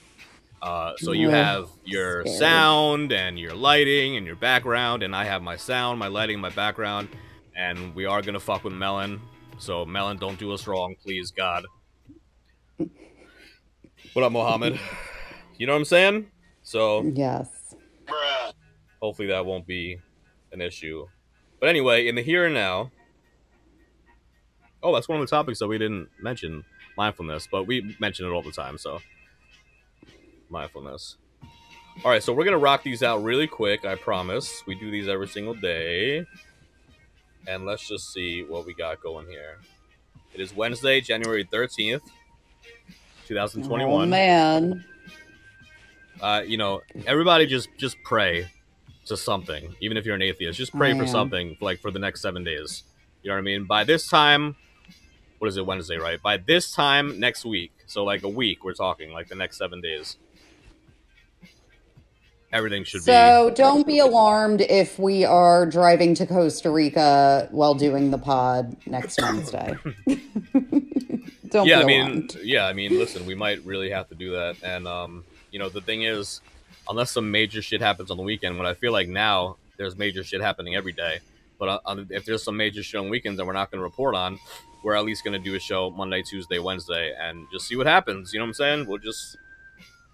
[0.64, 5.42] Uh, so you have your sound and your lighting and your background, and I have
[5.42, 7.10] my sound, my lighting, my background,
[7.54, 9.20] and we are gonna fuck with Melon.
[9.58, 11.66] So Melon, don't do us wrong, please, God.
[14.14, 14.80] What up, Mohammed?
[15.58, 16.28] You know what I'm saying?
[16.62, 17.76] So Yes.
[19.02, 20.00] Hopefully that won't be
[20.54, 21.08] an issue.
[21.60, 22.90] But anyway, in the here and now.
[24.82, 26.64] Oh, that's one of the topics that we didn't mention
[26.98, 28.78] mindfulness, but we mention it all the time.
[28.78, 29.02] So
[30.54, 31.18] mindfulness.
[32.06, 33.84] All right, so we're gonna rock these out really quick.
[33.86, 34.64] I promise.
[34.66, 36.26] We do these every single day,
[37.48, 39.58] and let's just see what we got going here.
[40.34, 42.02] It is Wednesday, January thirteenth,
[43.28, 44.10] two thousand Oh twenty-one.
[44.10, 44.84] man.
[46.22, 48.48] uh, you know, everybody just just pray
[49.06, 50.58] to something, even if you're an atheist.
[50.58, 51.08] Just pray I for am.
[51.08, 52.84] something, like for the next seven days.
[53.22, 53.66] You know what I mean?
[53.66, 54.56] By this time,
[55.38, 55.66] what is it?
[55.66, 56.22] Wednesday, right?
[56.22, 59.80] By this time next week, so like a week, we're talking like the next seven
[59.80, 60.18] days.
[62.54, 67.74] Everything should be So don't be alarmed if we are driving to Costa Rica while
[67.74, 69.76] doing the pod next Wednesday.
[71.50, 71.70] don't be.
[71.72, 74.88] Yeah, I mean, yeah, I mean, listen, we might really have to do that, and
[74.88, 76.42] um, you know, the thing is,
[76.88, 80.24] unless some major shit happens on the weekend, what I feel like now there's major
[80.24, 81.20] shit happening every day.
[81.58, 84.16] But uh, if there's some major shit on weekends that we're not going to report
[84.16, 84.38] on,
[84.84, 87.88] we're at least going to do a show Monday, Tuesday, Wednesday, and just see what
[87.88, 88.34] happens.
[88.34, 88.88] You know what I'm saying?
[88.88, 89.38] We'll just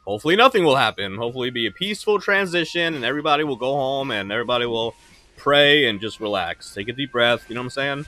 [0.05, 1.17] hopefully nothing will happen.
[1.17, 4.95] Hopefully, be a peaceful transition, and everybody will go home, and everybody will
[5.37, 7.45] pray and just relax, take a deep breath.
[7.49, 8.05] You know what I'm saying?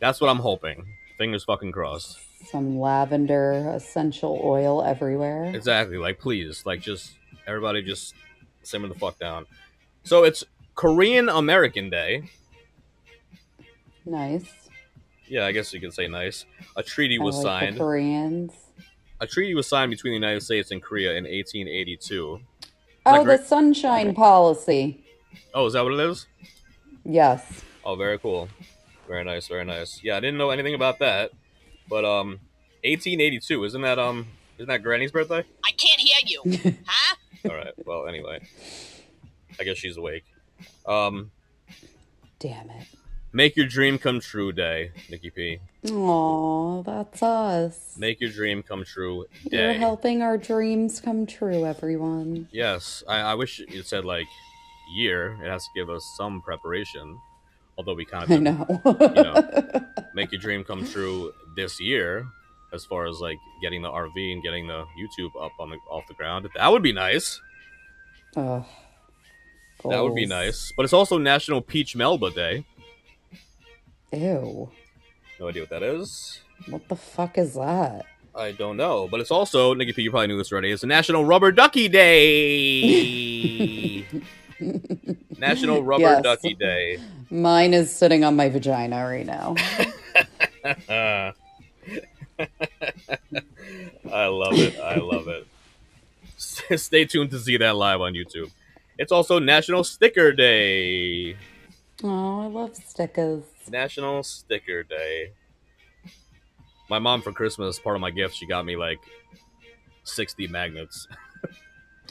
[0.00, 0.84] That's what I'm hoping.
[1.18, 2.18] Fingers fucking crossed.
[2.50, 5.52] Some lavender essential oil everywhere.
[5.54, 5.96] Exactly.
[5.96, 7.12] Like, please, like, just
[7.46, 8.14] everybody just
[8.62, 9.46] simmer the fuck down.
[10.04, 12.28] So it's Korean American Day.
[14.04, 14.52] Nice.
[15.26, 16.44] Yeah, I guess you could say nice.
[16.76, 17.78] A treaty was like signed.
[17.78, 18.52] Koreans.
[19.20, 22.40] A treaty was signed between the United States and Korea in 1882.
[23.06, 23.40] Oh, that the great?
[23.44, 25.04] sunshine policy.
[25.54, 26.26] Oh, is that what it is?
[27.04, 27.62] Yes.
[27.84, 28.48] Oh, very cool.
[29.06, 29.48] Very nice.
[29.48, 30.00] Very nice.
[30.02, 31.30] Yeah, I didn't know anything about that.
[31.88, 32.40] But um,
[32.84, 34.26] 1882 isn't that um
[34.58, 35.44] isn't that Granny's birthday?
[35.64, 36.74] I can't hear you.
[36.86, 37.16] huh?
[37.48, 37.72] All right.
[37.84, 38.40] Well, anyway,
[39.60, 40.24] I guess she's awake.
[40.86, 41.30] Um,
[42.38, 42.86] Damn it.
[43.36, 45.60] Make your dream come true day, Nikki P.
[45.90, 47.94] Aw, that's us.
[47.98, 49.72] Make your dream come true day.
[49.72, 52.48] You're helping our dreams come true, everyone.
[52.50, 54.26] Yes, I, I wish it said like
[54.94, 55.38] year.
[55.42, 57.18] It has to give us some preparation.
[57.76, 58.80] Although we kind of I know.
[58.84, 62.26] you know, make your dream come true this year,
[62.72, 66.06] as far as like getting the RV and getting the YouTube up on the off
[66.08, 66.48] the ground.
[66.54, 67.38] That would be nice.
[68.34, 68.64] Ugh.
[69.84, 70.72] That would be nice.
[70.74, 72.64] But it's also National Peach Melba Day.
[74.12, 74.70] Ew.
[75.40, 76.40] No idea what that is.
[76.68, 78.06] What the fuck is that?
[78.34, 80.02] I don't know, but it's also Nikki P.
[80.02, 80.70] You probably knew this already.
[80.70, 83.16] It's National Rubber Ducky Day.
[85.38, 86.22] National Rubber Yes.
[86.22, 86.98] Ducky Day.
[87.30, 89.54] Mine is sitting on my vagina right now.
[94.12, 94.78] I love it.
[94.80, 95.46] I love it.
[96.36, 98.50] Stay tuned to see that live on YouTube.
[98.98, 101.36] It's also National Sticker Day.
[102.04, 103.44] Oh, I love stickers.
[103.68, 105.32] National Sticker Day.
[106.90, 108.98] My mom for Christmas, part of my gift, she got me like
[110.04, 111.06] 60 magnets.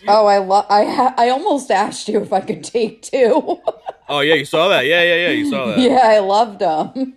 [0.10, 0.65] Oh, I love.
[0.69, 3.62] I ha- I almost asked you if I could take two.
[4.10, 4.86] Oh yeah, you saw that?
[4.86, 5.80] Yeah, yeah, yeah, you saw that.
[5.80, 7.15] yeah, I loved them.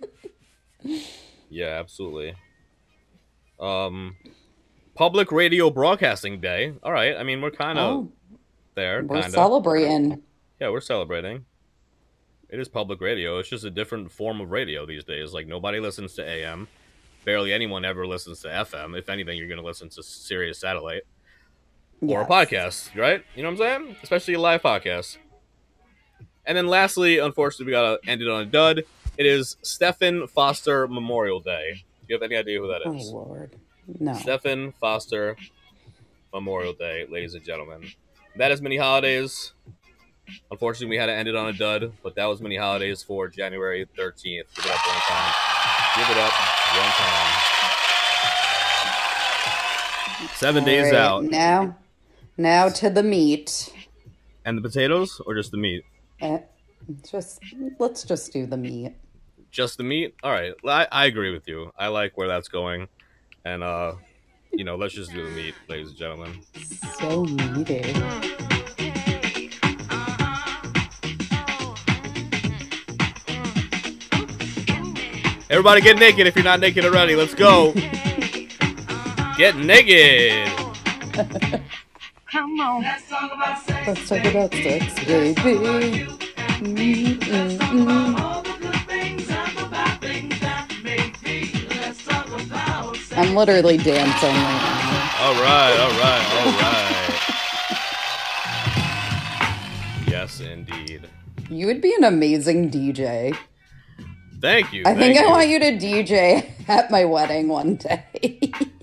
[1.49, 2.33] Yeah, absolutely.
[3.59, 4.15] Um,
[4.95, 6.73] Public Radio Broadcasting Day.
[6.81, 7.15] All right.
[7.15, 8.11] I mean, we're kind of Oh,
[8.75, 9.03] there.
[9.03, 9.35] we're kinda.
[9.35, 10.23] celebrating.
[10.59, 11.45] Yeah, we're celebrating.
[12.49, 13.37] It is public radio.
[13.37, 15.33] It's just a different form of radio these days.
[15.33, 16.67] Like nobody listens to AM.
[17.25, 18.97] Barely anyone ever listens to FM.
[18.97, 21.03] If anything, you're going to listen to Sirius Satellite
[22.01, 23.23] or a podcast, right?
[23.35, 23.95] You know what I'm saying?
[24.01, 25.17] Especially a live podcast.
[26.45, 28.83] And then lastly, unfortunately, we got to end it on a dud.
[29.17, 31.83] It is Stephen Foster Memorial Day.
[32.07, 33.09] Do you have any idea who that oh, is?
[33.09, 33.17] Oh?
[33.17, 33.55] Lord,
[33.99, 34.13] no.
[34.13, 35.35] Stephen Foster
[36.33, 37.91] Memorial Day, ladies and gentlemen.
[38.35, 39.53] That is many holidays.
[40.51, 43.27] Unfortunately, we had to end it on a dud, but that was many holidays for
[43.27, 44.23] January 13th.
[44.23, 45.33] Give it up one time.
[45.97, 46.33] Give it up
[46.77, 47.59] one time.
[50.35, 51.23] Seven days All right, out.
[51.23, 51.77] now.
[52.37, 53.73] Now to the meat.
[54.45, 55.83] And the potatoes, or just the meat?
[56.21, 56.39] Eh,
[57.09, 57.41] just
[57.77, 58.93] let's just do the meat.
[59.51, 60.15] Just the meat?
[60.23, 60.53] All right.
[60.65, 61.71] I, I agree with you.
[61.77, 62.87] I like where that's going.
[63.45, 63.93] And, uh,
[64.51, 66.41] you know, let's just do the meat, ladies and gentlemen.
[66.99, 68.58] So meaty.
[75.49, 77.15] Everybody get naked if you're not naked already.
[77.15, 77.73] Let's go.
[79.35, 80.47] Get naked.
[82.31, 82.83] Come on.
[82.83, 86.05] Let's talk about sex, baby.
[86.61, 88.39] Mm-mm-mm.
[93.17, 95.25] I'm literally dancing right now.
[95.25, 96.87] All right, all right, all right.
[100.07, 101.09] yes, indeed.
[101.49, 103.35] You would be an amazing DJ.
[104.41, 104.83] Thank you.
[104.85, 108.39] I think thank I want you to DJ at my wedding one day.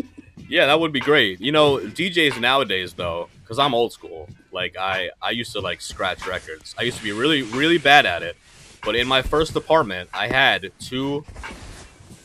[0.49, 1.41] Yeah, that would be great.
[1.41, 4.29] You know, DJs nowadays though, because I'm old school.
[4.53, 6.75] Like I, I used to like scratch records.
[6.79, 8.37] I used to be really, really bad at it.
[8.85, 11.25] But in my first apartment, I had two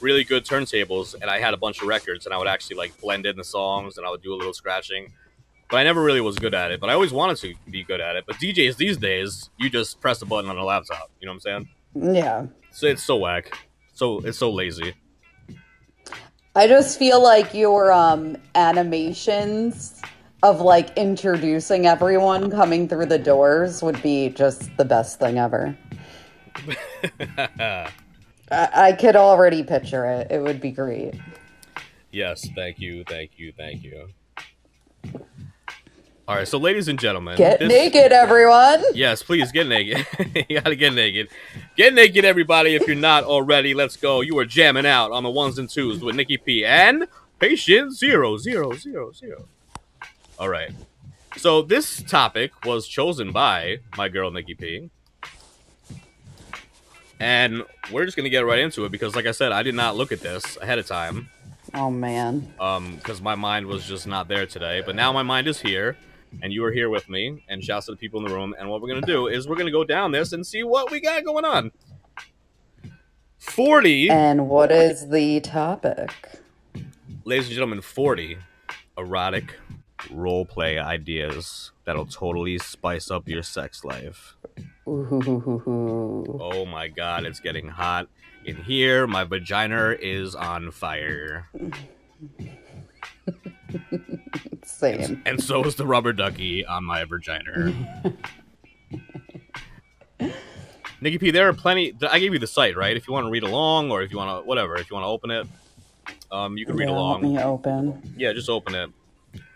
[0.01, 2.99] really good turntables, and I had a bunch of records, and I would actually like
[3.01, 5.11] blend in the songs, and I would do a little scratching.
[5.69, 6.79] But I never really was good at it.
[6.79, 8.25] But I always wanted to be good at it.
[8.27, 11.09] But DJs these days, you just press a button on a laptop.
[11.19, 11.65] You know what I'm
[11.95, 12.15] saying?
[12.15, 12.45] yeah.
[12.71, 13.57] So it's so whack.
[13.93, 14.93] So it's so lazy.
[16.55, 20.01] I just feel like your um animations
[20.43, 25.77] of like introducing everyone coming through the doors would be just the best thing ever.
[27.37, 27.91] I,
[28.51, 30.31] I could already picture it.
[30.31, 31.13] It would be great.
[32.11, 34.09] Yes, thank you, thank you, thank you.
[36.31, 38.81] All right, so ladies and gentlemen, Get this- naked, everyone.
[38.93, 40.07] Yes, please get naked.
[40.49, 41.27] you gotta get naked.
[41.75, 42.73] Get naked, everybody.
[42.73, 44.21] If you're not already, let's go.
[44.21, 47.05] You are jamming out on the ones and twos with Nikki P and
[47.37, 49.43] Patient Zero Zero Zero Zero.
[50.39, 50.71] All right.
[51.35, 54.89] So this topic was chosen by my girl Nikki P.
[57.19, 59.97] And we're just gonna get right into it because, like I said, I did not
[59.97, 61.29] look at this ahead of time
[61.73, 62.53] Oh man.
[62.57, 65.97] um because my mind was just not there today but now my mind is here
[66.41, 68.69] and you are here with me and shouts to the people in the room and
[68.69, 71.23] what we're gonna do is we're gonna go down this and see what we got
[71.25, 71.71] going on.
[73.37, 76.13] 40 And what is the topic?
[77.25, 78.37] ladies and gentlemen 40
[78.97, 79.55] erotic
[80.11, 84.35] role play ideas that'll totally spice up your sex life.
[84.87, 86.25] Ooh.
[86.41, 88.07] oh my god it's getting hot
[88.45, 89.05] in here.
[89.05, 91.47] My vagina is on fire
[94.63, 95.21] Same.
[95.25, 97.73] and so is the rubber ducky on my vagina.
[101.01, 101.93] Nikki P, there are plenty.
[102.07, 102.95] I gave you the site, right?
[102.95, 105.03] If you want to read along, or if you want to, whatever, if you want
[105.03, 105.47] to open it,
[106.31, 107.23] um, you can read along.
[107.23, 108.13] Let me open.
[108.15, 108.91] Yeah, just open it.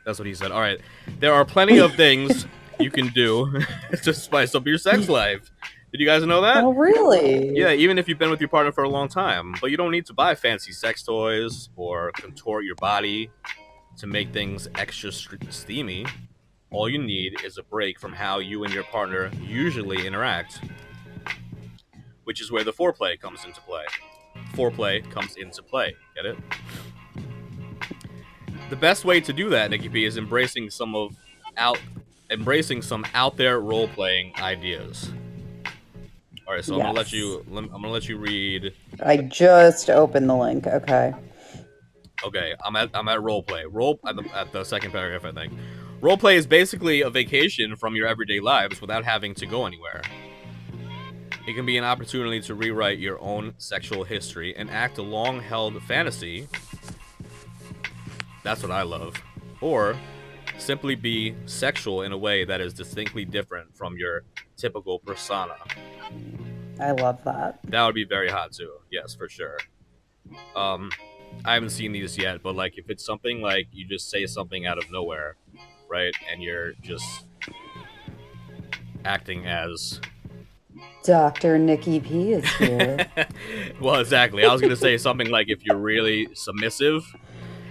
[0.06, 0.52] That's what he said.
[0.52, 0.80] All right,
[1.20, 2.48] there are plenty of things
[2.80, 3.62] you can do
[4.04, 5.52] to spice up your sex life.
[5.92, 6.64] Did you guys know that?
[6.64, 7.56] Oh really?
[7.56, 9.92] Yeah, even if you've been with your partner for a long time, but you don't
[9.92, 13.30] need to buy fancy sex toys or contort your body
[13.98, 16.06] to make things extra steamy.
[16.72, 20.60] All you need is a break from how you and your partner usually interact,
[22.26, 23.86] which is where the foreplay comes into play.
[24.54, 25.96] Foreplay comes into play.
[26.16, 26.38] Get it?
[28.70, 31.16] The best way to do that, Nikki P, is embracing some of
[31.58, 31.80] out
[32.32, 35.12] embracing some out there role playing ideas.
[36.48, 37.46] All right, so I'm gonna let you.
[37.56, 38.74] I'm gonna let you read.
[39.04, 40.68] I just opened the link.
[40.68, 41.14] Okay.
[42.24, 43.66] Okay, I'm at I'm at roleplay.
[43.70, 45.54] Role at the, at the second paragraph, I think.
[46.02, 50.02] Role play is basically a vacation from your everyday lives without having to go anywhere.
[51.48, 55.82] It can be an opportunity to rewrite your own sexual history and act a long-held
[55.84, 56.48] fantasy.
[58.44, 59.16] That's what I love.
[59.62, 59.96] Or
[60.58, 64.24] simply be sexual in a way that is distinctly different from your
[64.58, 65.56] typical persona.
[66.80, 67.60] I love that.
[67.66, 68.74] That would be very hot too.
[68.92, 69.58] Yes, for sure.
[70.56, 70.90] Um,
[71.44, 74.66] I haven't seen these yet, but like if it's something like you just say something
[74.66, 75.36] out of nowhere,
[75.88, 77.26] right, and you're just
[79.06, 80.02] acting as
[81.04, 81.60] Dr.
[81.60, 83.06] Nikki P is here.
[83.82, 84.44] well, exactly.
[84.44, 87.06] I was gonna say something like if you're really submissive,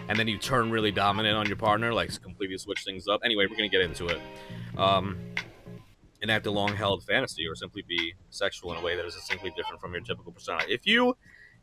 [0.08, 3.22] and then you turn really dominant on your partner, like completely switch things up.
[3.24, 4.20] Anyway, we're gonna get into it.
[4.78, 5.18] Um,
[6.22, 9.80] enact a long-held fantasy, or simply be sexual in a way that is distinctly different
[9.80, 10.62] from your typical persona.
[10.68, 11.16] If you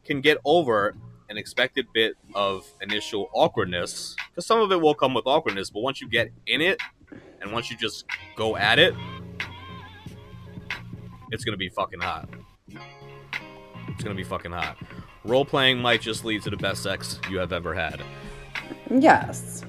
[0.04, 0.96] can get over
[1.32, 5.80] an expected bit of initial awkwardness, because some of it will come with awkwardness, but
[5.80, 6.80] once you get in it,
[7.42, 8.94] and once you just go at it,
[11.32, 12.30] it's gonna be fucking hot.
[12.68, 14.78] It's gonna be fucking hot.
[15.24, 18.04] Role playing might just lead to the best sex you have ever had.
[18.90, 19.64] yes.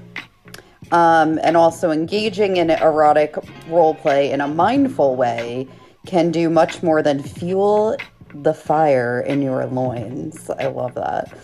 [0.91, 3.35] Um, and also engaging in erotic
[3.69, 5.67] role play in a mindful way
[6.05, 7.95] can do much more than fuel
[8.33, 10.49] the fire in your loins.
[10.49, 11.37] I love that.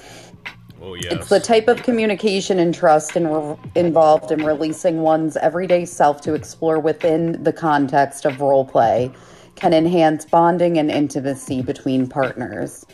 [0.82, 1.12] Oh yes.
[1.12, 6.22] It's the type of communication and trust in re- involved in releasing one's everyday self
[6.22, 9.12] to explore within the context of role play
[9.56, 12.86] can enhance bonding and intimacy between partners.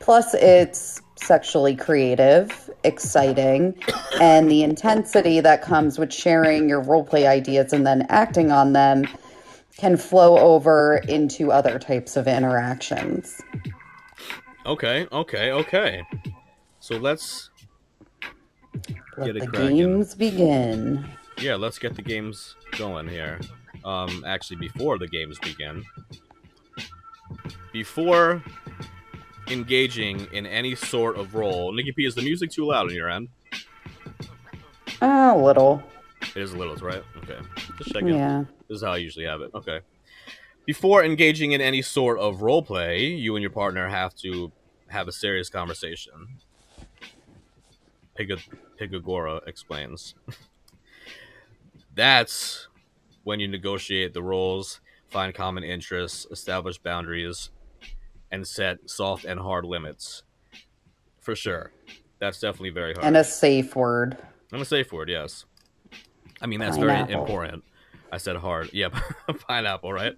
[0.00, 3.74] Plus, it's sexually creative, exciting,
[4.20, 8.74] and the intensity that comes with sharing your role play ideas and then acting on
[8.74, 9.06] them
[9.76, 13.40] can flow over into other types of interactions.
[14.64, 16.02] Okay, okay, okay.
[16.80, 17.50] So let's
[19.16, 21.06] Let Get the games begin.
[21.38, 23.38] Yeah, let's get the games going here.
[23.84, 25.84] Um, actually, before the games begin,
[27.72, 28.42] before
[29.48, 33.10] engaging in any sort of role, Nikki P, is the music too loud on your
[33.10, 33.28] end?
[35.02, 35.82] A little.
[36.22, 37.02] It is a little, right?
[37.18, 37.38] Okay,
[37.78, 38.08] just checking.
[38.08, 38.44] Yeah.
[38.68, 39.50] This is how I usually have it.
[39.54, 39.80] Okay.
[40.66, 44.50] Before engaging in any sort of role play, you and your partner have to
[44.88, 46.12] have a serious conversation.
[48.16, 48.40] Pig-
[48.80, 50.14] Pigagora explains.
[51.94, 52.68] That's
[53.24, 57.50] when you negotiate the roles, find common interests, establish boundaries,
[58.30, 60.22] and set soft and hard limits.
[61.20, 61.72] For sure.
[62.18, 63.06] That's definitely very hard.
[63.06, 64.16] And a safe word.
[64.52, 65.44] I'm a safe word, yes.
[66.40, 67.64] I mean, that's very important.
[68.12, 68.72] I said hard.
[68.72, 68.94] Yep.
[69.48, 70.14] pineapple, right?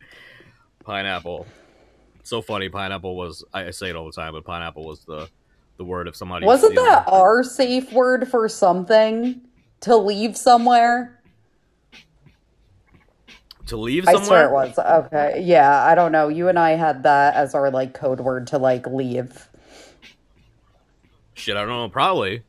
[0.84, 1.46] Pineapple.
[2.22, 2.68] So funny.
[2.68, 5.28] Pineapple was, I I say it all the time, but pineapple was the,
[5.76, 6.46] the word if somebody.
[6.46, 9.40] Wasn't that our safe word for something?
[9.82, 11.22] To leave somewhere?
[13.66, 14.26] To leave I somewhere?
[14.26, 14.78] swear it was.
[14.78, 15.42] Okay.
[15.44, 16.28] Yeah, I don't know.
[16.28, 19.48] You and I had that as our like code word to like leave.
[21.34, 21.88] Shit, I don't know.
[21.88, 22.42] Probably.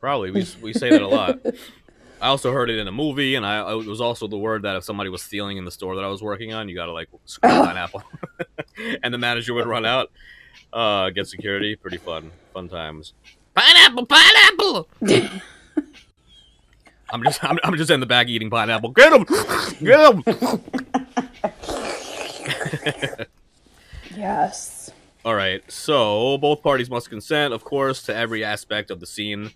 [0.00, 0.30] Probably.
[0.30, 1.40] We, we say that a lot.
[2.20, 4.76] I also heard it in a movie, and I it was also the word that
[4.76, 7.08] if somebody was stealing in the store that I was working on, you gotta like
[7.24, 8.02] scream pineapple,
[9.02, 10.10] and the manager would run out,
[10.72, 11.76] uh, get security.
[11.76, 13.14] Pretty fun, fun times.
[13.54, 14.88] Pineapple, pineapple.
[17.12, 18.90] I'm just I'm, I'm just in the back eating pineapple.
[18.90, 19.24] Get him,
[19.82, 20.22] get him.
[24.16, 24.90] Yes.
[25.24, 25.62] All right.
[25.70, 29.52] So both parties must consent, of course, to every aspect of the scene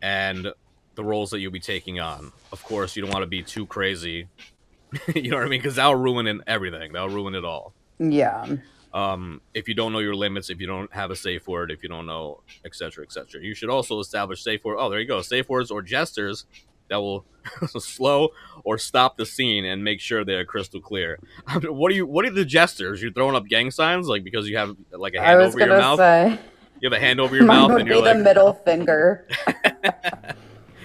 [0.00, 0.52] and
[0.96, 2.32] the roles that you'll be taking on.
[2.52, 4.28] Of course, you don't want to be too crazy.
[5.14, 5.60] you know what I mean?
[5.60, 6.92] Because that'll ruin everything.
[6.92, 7.72] That'll ruin it all.
[7.98, 8.56] Yeah.
[8.92, 11.82] Um, if you don't know your limits, if you don't have a safe word, if
[11.82, 14.76] you don't know, etc., etc., you should also establish safe word.
[14.78, 15.20] Oh, there you go.
[15.20, 16.46] Safe words or gestures
[16.88, 17.24] that will
[17.78, 18.30] slow
[18.64, 21.18] or stop the scene and make sure they're crystal clear.
[21.62, 22.06] what are you?
[22.06, 23.02] What are the gestures?
[23.02, 25.98] You're throwing up gang signs, like because you have like a hand over your mouth.
[25.98, 26.38] say
[26.80, 29.26] You have a hand over your mouth, and you're the like, middle finger.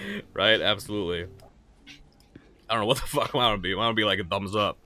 [0.34, 0.60] right?
[0.60, 1.28] Absolutely.
[2.68, 3.72] I don't know what the fuck I want to be.
[3.72, 4.78] I want to be like a thumbs up.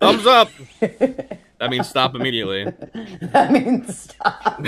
[0.00, 0.50] Thumbs up.
[0.80, 2.64] that means stop immediately.
[2.64, 4.64] that means stop.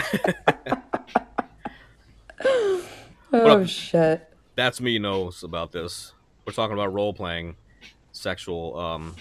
[3.33, 4.27] oh shit.
[4.55, 6.13] That's me knows about this.
[6.47, 7.57] We're talking about role playing,
[8.13, 9.15] sexual um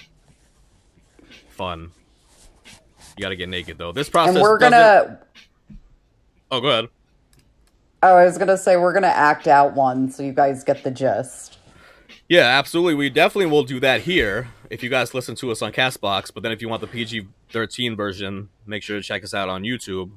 [1.50, 1.92] fun.
[3.18, 3.92] You got to get naked though.
[3.92, 5.20] This process And we're gonna
[6.50, 6.90] Oh, go ahead.
[8.04, 10.92] Oh, I was gonna say we're gonna act out one so you guys get the
[10.92, 11.58] gist.
[12.30, 12.96] Yeah, absolutely.
[12.96, 16.32] We definitely will do that here if you guys listen to us on Castbox.
[16.34, 19.50] But then if you want the PG 13 version, make sure to check us out
[19.50, 20.12] on YouTube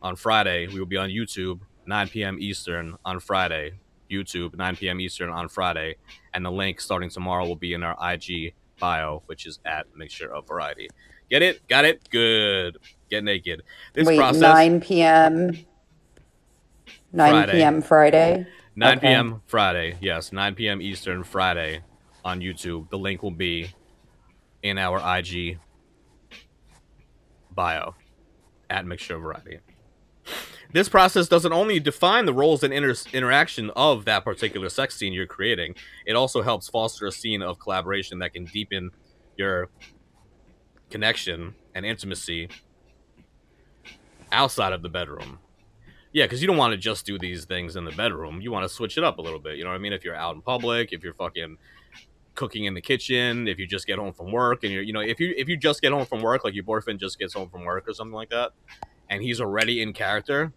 [0.00, 0.68] on Friday.
[0.68, 2.38] We will be on YouTube, 9 p.m.
[2.40, 3.72] Eastern on Friday.
[4.10, 5.00] YouTube, 9 p.m.
[5.00, 5.96] Eastern on Friday.
[6.32, 10.32] And the link starting tomorrow will be in our IG bio, which is at Mixture
[10.32, 10.88] of Variety.
[11.30, 11.66] Get it?
[11.66, 12.08] Got it?
[12.10, 12.76] Good.
[13.10, 13.62] Get naked.
[13.94, 14.40] This Wait, process.
[14.40, 15.52] nine PM.
[17.12, 17.52] Nine Friday.
[17.52, 18.46] PM Friday.
[18.74, 19.06] 9 Okay.
[19.06, 19.42] p.m.
[19.46, 19.96] Friday.
[20.00, 20.80] Yes, 9 p.m.
[20.80, 21.82] Eastern Friday
[22.24, 22.88] on YouTube.
[22.90, 23.70] The link will be
[24.62, 25.58] in our IG
[27.50, 27.94] bio
[28.70, 29.58] at Mixture Variety.
[30.72, 35.12] This process doesn't only define the roles and inter- interaction of that particular sex scene
[35.12, 35.74] you're creating,
[36.06, 38.90] it also helps foster a scene of collaboration that can deepen
[39.36, 39.68] your
[40.88, 42.48] connection and intimacy
[44.30, 45.38] outside of the bedroom.
[46.12, 48.40] Yeah, because you don't want to just do these things in the bedroom.
[48.42, 49.56] You want to switch it up a little bit.
[49.56, 49.92] You know what I mean?
[49.94, 51.56] If you're out in public, if you're fucking
[52.34, 55.00] cooking in the kitchen, if you just get home from work, and you're, you know,
[55.00, 57.48] if you if you just get home from work, like your boyfriend just gets home
[57.48, 58.52] from work or something like that,
[59.08, 60.52] and he's already in character,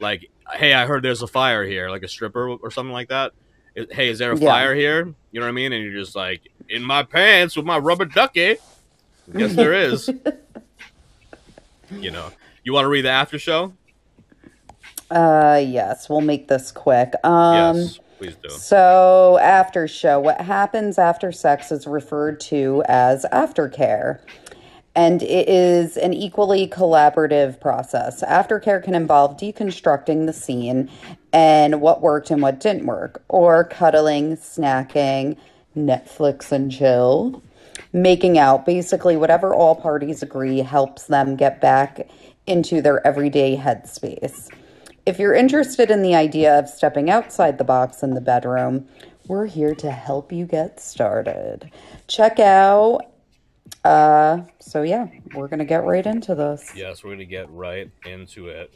[0.00, 3.32] like, hey, I heard there's a fire here, like a stripper or something like that.
[3.92, 4.46] Hey, is there a Yeah.
[4.46, 5.06] fire here?
[5.30, 5.72] You know what I mean?
[5.72, 8.56] And you're just like in my pants with my rubber ducky.
[9.32, 10.08] Yes, there is.
[11.90, 12.30] you know,
[12.64, 13.72] you want to read the after show?
[15.10, 17.14] Uh yes, we'll make this quick.
[17.24, 18.48] Um yes, please do.
[18.50, 24.20] So, after show, what happens after sex is referred to as aftercare.
[24.96, 28.22] And it is an equally collaborative process.
[28.22, 30.88] Aftercare can involve deconstructing the scene
[31.32, 35.36] and what worked and what didn't work, or cuddling, snacking,
[35.76, 37.42] Netflix and chill,
[37.92, 42.08] making out, basically, whatever all parties agree helps them get back
[42.46, 44.48] into their everyday headspace.
[45.06, 48.88] If you're interested in the idea of stepping outside the box in the bedroom,
[49.26, 51.70] we're here to help you get started.
[52.08, 53.00] Check out.
[53.84, 56.72] Uh, so yeah, we're gonna get right into this.
[56.74, 58.72] Yes, we're gonna get right into it.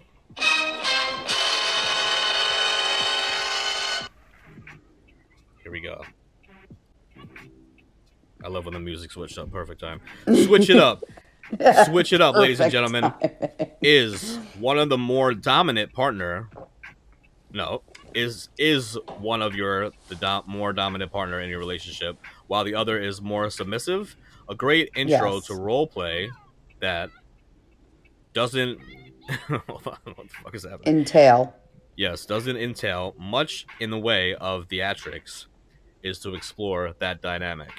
[5.63, 6.03] Here we go.
[8.45, 9.51] I love when the music switched up.
[9.51, 10.01] Perfect time.
[10.27, 11.03] Switch it up.
[11.87, 13.13] Switch it up, ladies and gentlemen.
[13.83, 16.49] Is one of the more dominant partner?
[17.53, 17.83] No,
[18.15, 22.75] is is one of your the dom- more dominant partner in your relationship, while the
[22.75, 24.17] other is more submissive.
[24.51, 25.47] A great intro Yes.
[25.47, 26.31] to role play
[26.81, 27.11] that
[28.35, 28.79] doesn't.
[29.67, 30.99] What the fuck is happening?
[31.01, 31.55] Entail.
[31.97, 35.47] yes, doesn't entail much in the way of theatrics,
[36.03, 37.71] is to explore that dynamic.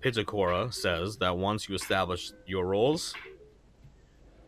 [0.00, 3.14] Pitagora says that once you establish your roles,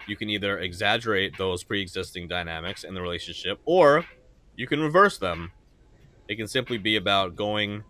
[0.07, 4.05] you can either exaggerate those pre existing dynamics in the relationship or
[4.57, 5.53] you can reverse them.
[6.29, 7.85] It can simply be about going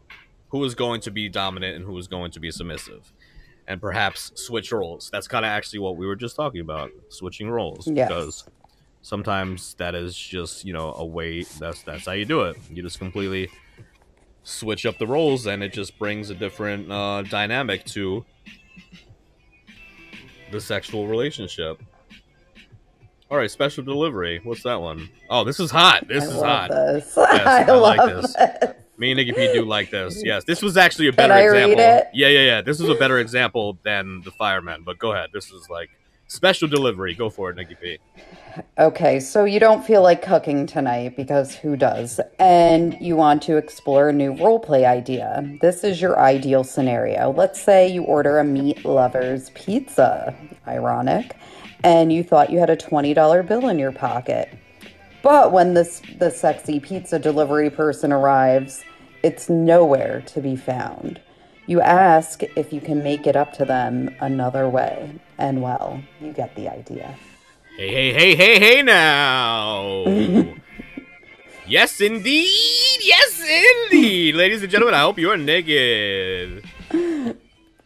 [0.49, 3.13] who is going to be dominant and who is going to be submissive.
[3.69, 5.09] And perhaps switch roles.
[5.11, 7.87] That's kind of actually what we were just talking about switching roles.
[7.87, 8.09] Yes.
[8.09, 8.45] Because
[9.03, 12.83] sometimes that is just you know a way that's that's how you do it you
[12.83, 13.51] just completely
[14.45, 18.25] switch up the roles and it just brings a different uh, dynamic to
[20.51, 21.81] the sexual relationship
[23.31, 25.09] all right special delivery what's that one?
[25.31, 27.15] Oh, this is hot this I is hot This.
[27.17, 28.35] Yes, I, I like love this.
[28.35, 28.71] this.
[28.99, 30.23] me and Nikki P do like this.
[30.25, 31.81] Yes, this was actually a better example.
[32.13, 32.61] Yeah, yeah, yeah.
[32.63, 34.83] This is a better example than the fireman.
[34.85, 35.31] But go ahead.
[35.33, 35.89] This is like
[36.33, 37.15] special delivery.
[37.15, 37.99] Go for it, Nikki P.
[38.79, 42.21] Okay, so you don't feel like cooking tonight because who does?
[42.39, 45.59] And you want to explore a new roleplay idea.
[45.61, 47.33] This is your ideal scenario.
[47.33, 50.35] Let's say you order a meat lover's pizza.
[50.67, 51.37] Ironic.
[51.85, 54.49] And you thought you had a $20 bill in your pocket.
[55.23, 58.83] But when this the sexy pizza delivery person arrives,
[59.23, 61.21] it's nowhere to be found.
[61.67, 65.13] You ask if you can make it up to them another way.
[65.43, 67.17] And well, you get the idea.
[67.77, 70.05] Hey, hey, hey, hey, hey now.
[71.67, 73.01] yes, indeed.
[73.01, 73.43] Yes,
[73.91, 74.37] indeed.
[74.37, 76.63] Ladies and gentlemen, I hope you're naked.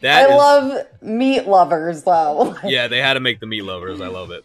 [0.01, 2.55] That I is- love meat lovers though.
[2.63, 4.01] Yeah, they had to make the meat lovers.
[4.01, 4.43] I love it.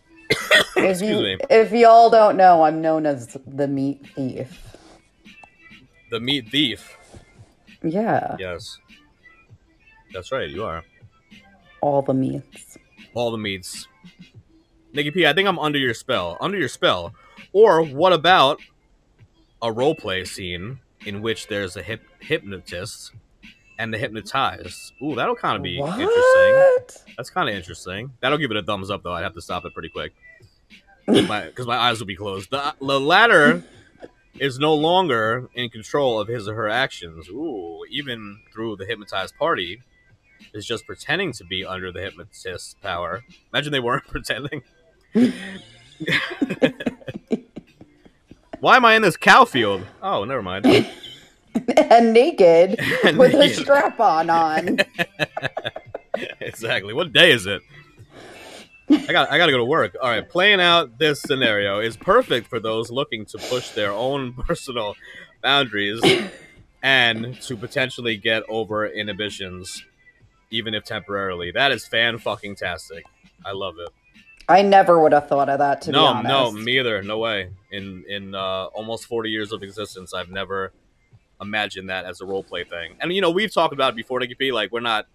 [0.76, 1.36] Excuse you me.
[1.50, 4.74] if y'all don't know, I'm known as the meat thief.
[6.10, 6.96] The meat thief.
[7.82, 8.78] Yeah, Yes.
[10.14, 10.82] That's right, you are.
[11.82, 12.78] all the meats.
[13.14, 13.88] All the meats.
[14.92, 16.36] Nikki P, I think I'm under your spell.
[16.40, 17.14] Under your spell.
[17.52, 18.60] Or what about
[19.60, 23.12] a roleplay scene in which there's a hip- hypnotist
[23.78, 24.92] and the hypnotized?
[25.02, 26.08] Ooh, that'll kind of be interesting.
[26.08, 27.02] What?
[27.16, 28.12] That's kind of interesting.
[28.20, 29.12] That'll give it a thumbs up, though.
[29.12, 30.12] I'd have to stop it pretty quick
[31.06, 32.50] because my, my eyes will be closed.
[32.50, 33.62] The, the latter
[34.38, 37.28] is no longer in control of his or her actions.
[37.28, 39.82] Ooh, even through the hypnotized party
[40.52, 43.22] is just pretending to be under the hypnotist's power.
[43.52, 44.62] Imagine they weren't pretending.
[48.60, 49.86] Why am I in this cow field?
[50.02, 50.66] Oh, never mind.
[51.76, 54.78] and naked And with a strap on on.
[56.40, 56.94] exactly.
[56.94, 57.62] What day is it?
[58.90, 59.96] I got I got to go to work.
[60.00, 64.34] All right, playing out this scenario is perfect for those looking to push their own
[64.34, 64.94] personal
[65.42, 66.00] boundaries
[66.82, 69.84] and to potentially get over inhibitions
[70.52, 71.50] even if temporarily.
[71.50, 73.04] That is fan fucking tastic.
[73.44, 73.88] I love it.
[74.48, 76.28] I never would have thought of that to be no, honest.
[76.28, 77.02] no, me either.
[77.02, 77.50] No way.
[77.70, 80.72] In in uh, almost 40 years of existence, I've never
[81.40, 82.96] imagined that as a role play thing.
[83.00, 84.52] And you know, we've talked about it before, P.
[84.52, 85.06] Like, we're not.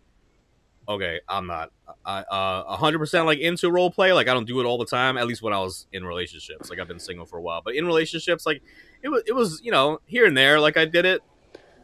[0.89, 1.71] Okay, I'm not.
[2.05, 4.13] I uh, 100% like into role play.
[4.13, 5.17] Like, I don't do it all the time.
[5.17, 6.69] At least when I was in relationships.
[6.69, 8.61] Like, I've been single for a while, but in relationships, like,
[9.03, 10.59] it was it was you know here and there.
[10.59, 11.21] Like, I did it,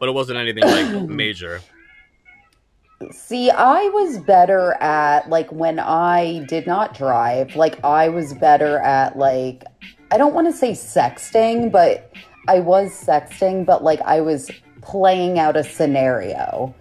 [0.00, 1.60] but it wasn't anything like major.
[3.12, 8.78] See, I was better at like when I did not drive, like I was better
[8.78, 9.64] at like
[10.10, 12.12] I don't want to say sexting, but
[12.48, 14.50] I was sexting, but like I was
[14.82, 16.74] playing out a scenario.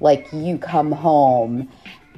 [0.00, 1.68] Like you come home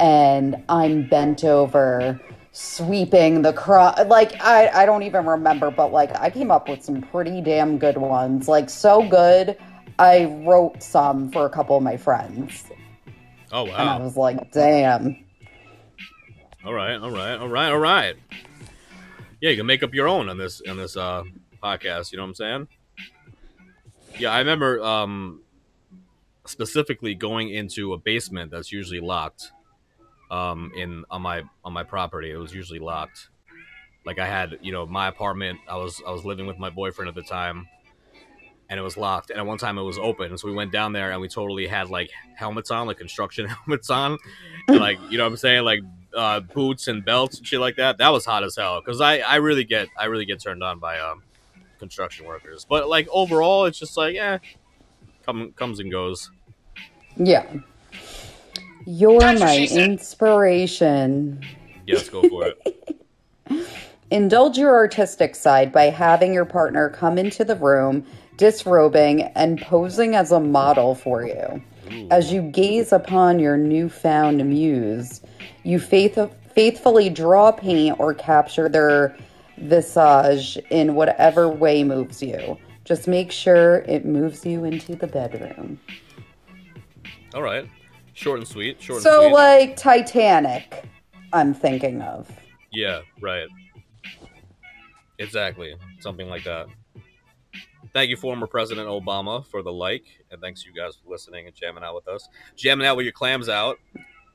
[0.00, 2.20] and I'm bent over
[2.52, 6.82] sweeping the cro like I I don't even remember, but like I came up with
[6.82, 8.48] some pretty damn good ones.
[8.48, 9.56] Like so good
[9.98, 12.67] I wrote some for a couple of my friends.
[13.52, 13.76] Oh wow!
[13.76, 15.24] And I was like, damn.
[16.64, 18.16] All right, all right, all right, all right.
[19.40, 21.22] Yeah, you can make up your own on this on this uh,
[21.62, 22.12] podcast.
[22.12, 22.68] You know what I'm saying?
[24.18, 25.42] Yeah, I remember um,
[26.44, 29.52] specifically going into a basement that's usually locked.
[30.30, 33.28] Um, in on my on my property, it was usually locked.
[34.04, 35.58] Like I had, you know, my apartment.
[35.68, 37.66] I was I was living with my boyfriend at the time,
[38.68, 39.30] and it was locked.
[39.30, 40.36] And at one time, it was open.
[40.38, 43.90] So we went down there, and we totally had like helmets on, like construction helmets
[43.90, 44.18] on,
[44.68, 45.80] and, like you know what I'm saying, like
[46.14, 47.98] uh, boots and belts and shit like that.
[47.98, 50.78] That was hot as hell because I I really get I really get turned on
[50.78, 51.22] by um
[51.78, 52.66] construction workers.
[52.68, 54.38] But like overall, it's just like eh,
[55.24, 56.30] come comes and goes.
[57.16, 57.46] Yeah.
[58.86, 61.44] You're That's my inspiration.
[61.86, 62.98] Yes, go for it.
[64.10, 68.06] Indulge your artistic side by having your partner come into the room,
[68.38, 71.62] disrobing and posing as a model for you.
[72.10, 75.20] As you gaze upon your newfound muse,
[75.64, 76.18] you faith-
[76.54, 79.14] faithfully draw, paint, or capture their
[79.58, 82.56] visage in whatever way moves you.
[82.84, 85.78] Just make sure it moves you into the bedroom.
[87.34, 87.68] All right.
[88.14, 88.80] Short and sweet.
[88.80, 89.32] Short and So, sweet.
[89.32, 90.84] like Titanic,
[91.32, 92.30] I'm thinking of.
[92.72, 93.48] Yeah, right.
[95.18, 95.74] Exactly.
[96.00, 96.66] Something like that.
[97.98, 101.54] Thank you, former President Obama, for the like, and thanks you guys for listening and
[101.56, 102.28] jamming out with us.
[102.54, 103.80] Jamming out with your clams out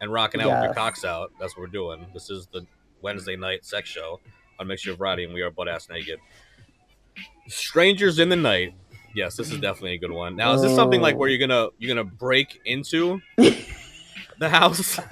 [0.01, 1.31] and rocking out with your cocks out.
[1.39, 2.05] That's what we're doing.
[2.13, 2.65] This is the
[3.01, 4.19] Wednesday night sex show
[4.59, 6.19] on Mixture of Variety, and we are butt ass naked.
[7.47, 8.75] Strangers in the night.
[9.15, 10.35] Yes, this is definitely a good one.
[10.35, 14.99] Now, is this something like where you're gonna you're gonna break into the house?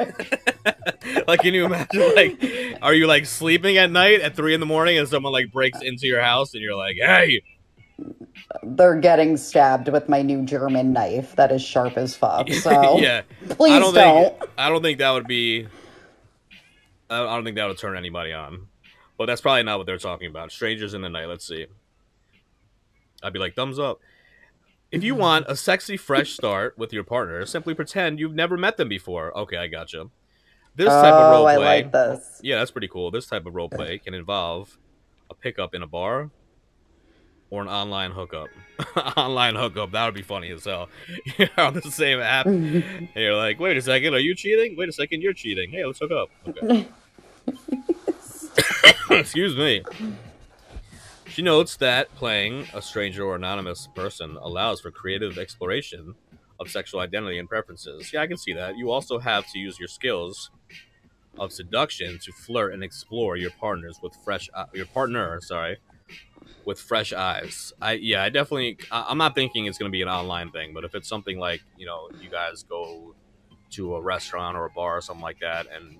[1.25, 2.15] like, can you imagine?
[2.15, 5.53] Like, are you like sleeping at night at three in the morning, and someone like
[5.53, 7.43] breaks into your house, and you're like, "Hey,
[8.63, 12.49] They're getting stabbed with my new German knife that is sharp as fuck.
[12.61, 13.93] So, yeah." please I don't.
[13.93, 15.67] don't think I don't think that would be.
[17.09, 18.67] I I don't think that would turn anybody on,
[19.17, 20.51] but that's probably not what they're talking about.
[20.51, 21.25] Strangers in the night.
[21.25, 21.67] Let's see.
[23.23, 23.99] I'd be like, thumbs up.
[24.91, 28.75] If you want a sexy, fresh start with your partner, simply pretend you've never met
[28.77, 29.35] them before.
[29.37, 30.09] Okay, I gotcha.
[30.75, 32.41] This type of oh, role I play, like this.
[32.43, 33.11] yeah, that's pretty cool.
[33.11, 34.77] This type of role play can involve
[35.29, 36.29] a pickup in a bar
[37.51, 38.47] or an online hookup.
[39.17, 40.89] online hookup, that would be funny as hell.
[41.37, 42.83] You're on the same app, and
[43.15, 44.75] you're like, wait a second, are you cheating?
[44.75, 45.69] Wait a second, you're cheating.
[45.69, 46.29] Hey, let's hook up.
[46.47, 46.87] Okay.
[49.19, 49.83] Excuse me.
[51.27, 56.15] She notes that playing a stranger or anonymous person allows for creative exploration
[56.59, 58.11] of sexual identity and preferences.
[58.13, 58.77] Yeah, I can see that.
[58.77, 60.51] You also have to use your skills
[61.37, 65.77] of seduction to flirt and explore your partners with fresh uh, your partner, sorry,
[66.65, 67.73] with fresh eyes.
[67.81, 70.73] I yeah, I definitely I, I'm not thinking it's going to be an online thing,
[70.73, 73.15] but if it's something like, you know, you guys go
[73.71, 75.97] to a restaurant or a bar or something like that and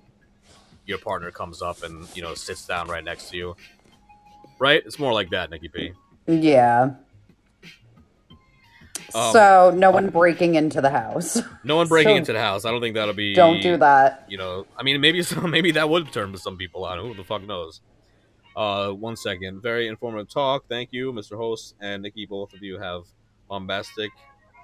[0.86, 3.56] your partner comes up and, you know, sits down right next to you.
[4.58, 4.82] Right?
[4.84, 5.92] It's more like that, Nikki P.
[6.26, 6.94] Yeah.
[9.14, 11.40] Um, so, no one breaking into the house.
[11.64, 12.64] No one breaking So- into the house.
[12.64, 14.24] I don't think that'll be Don't do that.
[14.28, 17.22] you know i mean maybe some maybe that would turn some people on who the
[17.22, 17.80] fuck knows
[18.56, 19.62] uh one second.
[19.62, 20.66] Very informative talk.
[20.68, 22.26] Thank you mr host and nikki.
[22.26, 23.04] Both of you have
[23.48, 24.10] bombastic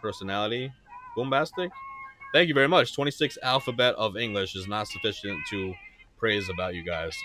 [0.03, 0.73] personality.
[1.17, 1.71] Bombastic?
[2.33, 2.95] Thank you very much.
[2.95, 5.75] 26 alphabet of english is not sufficient to
[6.19, 7.17] praise about you guys.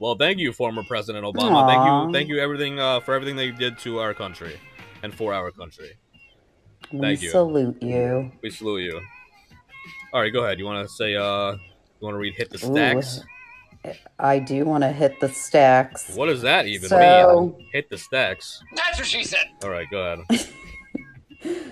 [0.00, 1.64] Well thank you former president obama.
[1.64, 4.60] Thank you thank you everything uh, for everything that you did to our country
[5.02, 5.98] and for our country.
[6.92, 7.32] We Thank you.
[7.32, 8.30] salute you.
[8.42, 9.00] we salute you.
[10.12, 10.58] All right go ahead.
[10.58, 11.58] You want to say uh you
[12.00, 13.20] want to read hit the stacks
[14.18, 16.14] I do want to hit the stacks.
[16.14, 17.66] What does that even So- mean?
[17.72, 18.62] Hit the stacks.
[18.74, 19.46] That's what she said.
[19.62, 20.46] All right, go ahead.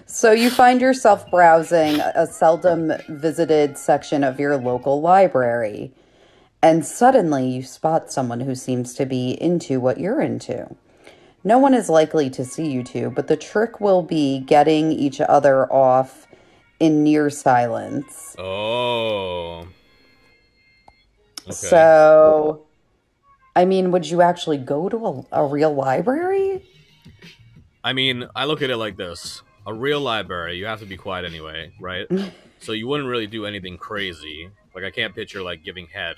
[0.07, 5.93] So you find yourself browsing a seldom visited section of your local library,
[6.63, 10.75] and suddenly you spot someone who seems to be into what you're into.
[11.43, 15.21] No one is likely to see you two, but the trick will be getting each
[15.21, 16.29] other off
[16.79, 18.37] in near silence.
[18.39, 19.67] Oh.
[21.47, 21.55] Okay.
[21.55, 22.67] So,
[23.55, 26.63] I mean, would you actually go to a, a real library?
[27.85, 30.97] I mean, I look at it like this: a real library, you have to be
[30.97, 32.07] quiet anyway, right?
[32.59, 34.51] so you wouldn't really do anything crazy.
[34.75, 36.17] Like I can't picture like giving head,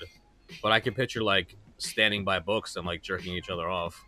[0.61, 4.03] but I can picture like standing by books and like jerking each other off.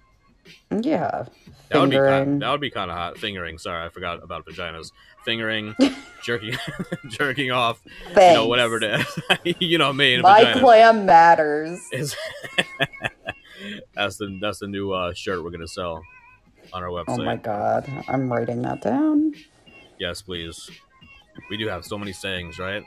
[0.72, 1.26] Yeah.
[1.70, 2.26] That would be Fingering.
[2.26, 2.42] kind.
[2.42, 3.18] That would be kind of hot.
[3.18, 3.58] Fingering.
[3.58, 4.92] Sorry, I forgot about vaginas.
[5.24, 5.76] Fingering,
[6.24, 6.56] jerking,
[7.08, 7.82] jerking off.
[8.10, 9.56] You know, whatever it is.
[9.60, 10.16] you know me.
[10.16, 10.60] and My vaginas.
[10.60, 11.80] clam matters.
[11.94, 12.16] is
[13.94, 16.04] that's the that's the new uh, shirt we're gonna sell
[16.74, 17.20] on our website.
[17.20, 19.34] Oh my god, I'm writing that down.
[20.00, 20.70] Yes, please.
[21.50, 22.84] We do have so many sayings, right?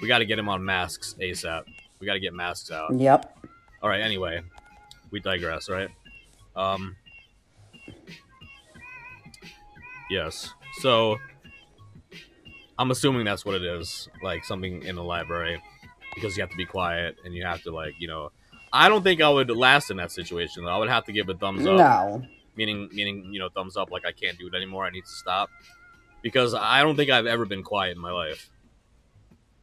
[0.00, 1.64] We got to get him on masks ASAP.
[2.00, 2.94] We got to get masks out.
[2.94, 3.36] Yep.
[3.82, 4.00] All right.
[4.00, 4.40] Anyway,
[5.10, 5.88] we digress, right?
[6.56, 6.96] Um.
[10.10, 10.52] Yes.
[10.80, 11.16] So,
[12.78, 15.62] I'm assuming that's what it is, like something in the library,
[16.14, 18.30] because you have to be quiet and you have to like, you know.
[18.74, 20.64] I don't think I would last in that situation.
[20.64, 20.70] Though.
[20.70, 22.22] I would have to give a thumbs up No.
[22.56, 25.10] meaning meaning you know thumbs up like i can't do it anymore i need to
[25.10, 25.50] stop
[26.22, 28.50] because i don't think i've ever been quiet in my life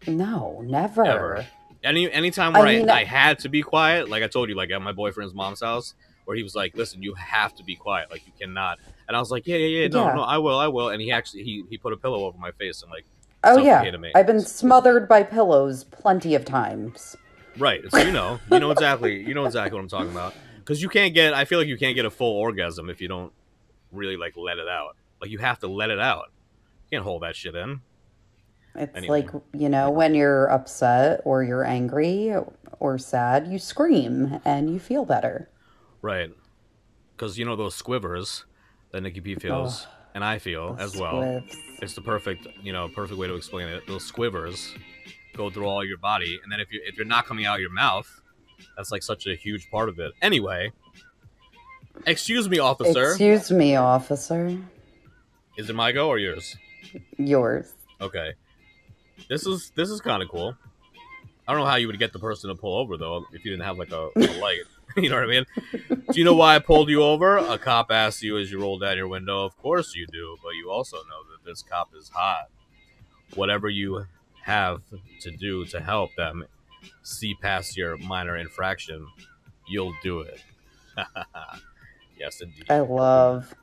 [0.07, 1.05] No, never.
[1.05, 1.45] Ever.
[1.83, 4.69] any anytime where I, mean, I, had to be quiet like i told you like
[4.71, 5.93] at my boyfriend's mom's house
[6.29, 8.77] where he was like listen you have to be quiet like you cannot
[9.07, 10.13] and i was like yeah yeah yeah no Yeah.
[10.13, 12.51] no i will i will and he actually he, he put a pillow over my
[12.51, 13.05] face and like
[13.43, 14.11] Oh yeah, me.
[14.13, 17.15] I've been smothered by pillows plenty of times.
[17.57, 17.81] Right.
[17.89, 20.33] So you know, you know exactly, you know exactly what I'm talking about.
[20.57, 23.07] Because you can't get, I feel like you can't get a full orgasm if you
[23.07, 23.31] don't
[23.93, 24.97] really like let it out.
[25.21, 26.25] Like you have to let it out.
[26.91, 27.79] You can't hold that shit in.
[28.75, 29.21] It's Anyway.
[29.21, 32.33] like, you know, when you're upset or you're angry
[32.81, 35.49] or sad, you scream and you feel better.
[36.01, 36.31] Right.
[37.15, 38.45] Because you know those squivers
[38.91, 41.43] that Nikki P feels, oh, and I feel as well.
[41.81, 43.85] It's the perfect, you know, perfect way to explain it.
[43.87, 44.73] Those squivers
[45.35, 47.71] go through all your body, and then if you if you're not coming out your
[47.71, 48.21] mouth,
[48.77, 50.13] that's like such a huge part of it.
[50.21, 50.71] Anyway,
[52.05, 53.09] excuse me, officer.
[53.09, 54.57] Excuse me, officer.
[55.57, 56.55] Is it my go or yours?
[57.17, 57.73] Yours.
[57.99, 58.33] Okay.
[59.27, 60.55] This is this is kind of cool.
[61.47, 63.51] I don't know how you would get the person to pull over though if you
[63.51, 64.61] didn't have like a, a light.
[65.03, 65.45] you know what I mean?
[66.11, 67.37] Do you know why I pulled you over?
[67.37, 69.45] A cop asked you as you rolled down your window.
[69.45, 72.49] Of course you do, but you also know that this cop is hot.
[73.35, 74.05] Whatever you
[74.43, 74.81] have
[75.21, 76.45] to do to help them
[77.03, 79.07] see past your minor infraction,
[79.67, 80.41] you'll do it.
[82.19, 82.65] yes, indeed.
[82.69, 83.53] I love.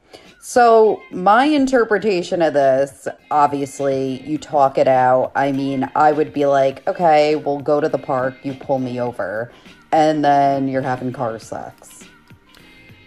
[0.40, 5.32] So, my interpretation of this, obviously, you talk it out.
[5.34, 9.00] I mean, I would be like, okay, we'll go to the park, you pull me
[9.00, 9.50] over,
[9.92, 12.04] and then you're having car sex.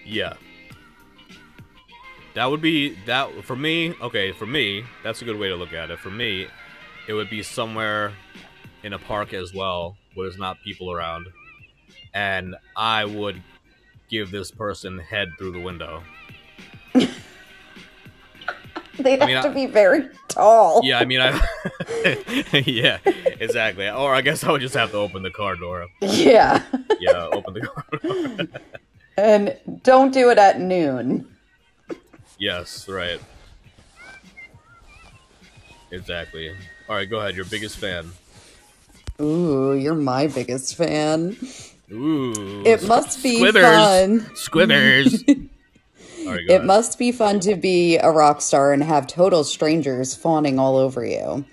[0.05, 0.33] Yeah.
[2.35, 3.95] That would be that for me.
[4.01, 5.99] Okay, for me, that's a good way to look at it.
[5.99, 6.47] For me,
[7.07, 8.13] it would be somewhere
[8.83, 11.27] in a park as well where there's not people around,
[12.13, 13.41] and I would
[14.09, 16.03] give this person head through the window.
[19.03, 20.81] They'd I mean, have to I- be very tall.
[20.83, 21.39] Yeah, I mean, I.
[22.65, 22.99] yeah,
[23.39, 23.89] exactly.
[23.89, 25.87] Or I guess I would just have to open the car door.
[26.01, 26.63] Yeah.
[26.99, 28.47] Yeah, open the car door.
[29.17, 31.27] And don't do it at noon.
[32.37, 33.19] yes, right.
[35.91, 36.51] Exactly.
[36.87, 37.35] All right, go ahead.
[37.35, 38.11] Your biggest fan.
[39.21, 41.35] Ooh, you're my biggest fan.
[41.91, 42.63] Ooh.
[42.65, 43.63] It must be Squivers.
[43.63, 44.29] fun.
[44.35, 45.23] Squivers.
[46.25, 46.65] It ahead.
[46.65, 51.05] must be fun to be a rock star and have total strangers fawning all over
[51.05, 51.45] you.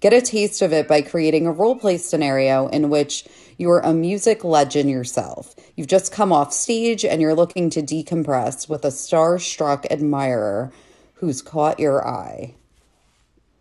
[0.00, 3.26] Get a taste of it by creating a roleplay scenario in which
[3.58, 5.54] you're a music legend yourself.
[5.74, 10.72] You've just come off stage and you're looking to decompress with a star-struck admirer
[11.14, 12.54] who's caught your eye.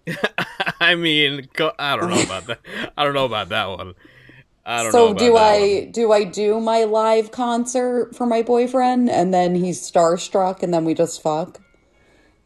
[0.79, 1.47] I mean,
[1.79, 2.59] I don't know about that.
[2.97, 3.93] I don't know about that one.
[4.65, 5.07] I don't know.
[5.09, 5.91] So do I one.
[5.91, 10.85] do I do my live concert for my boyfriend and then he's starstruck and then
[10.85, 11.61] we just fuck?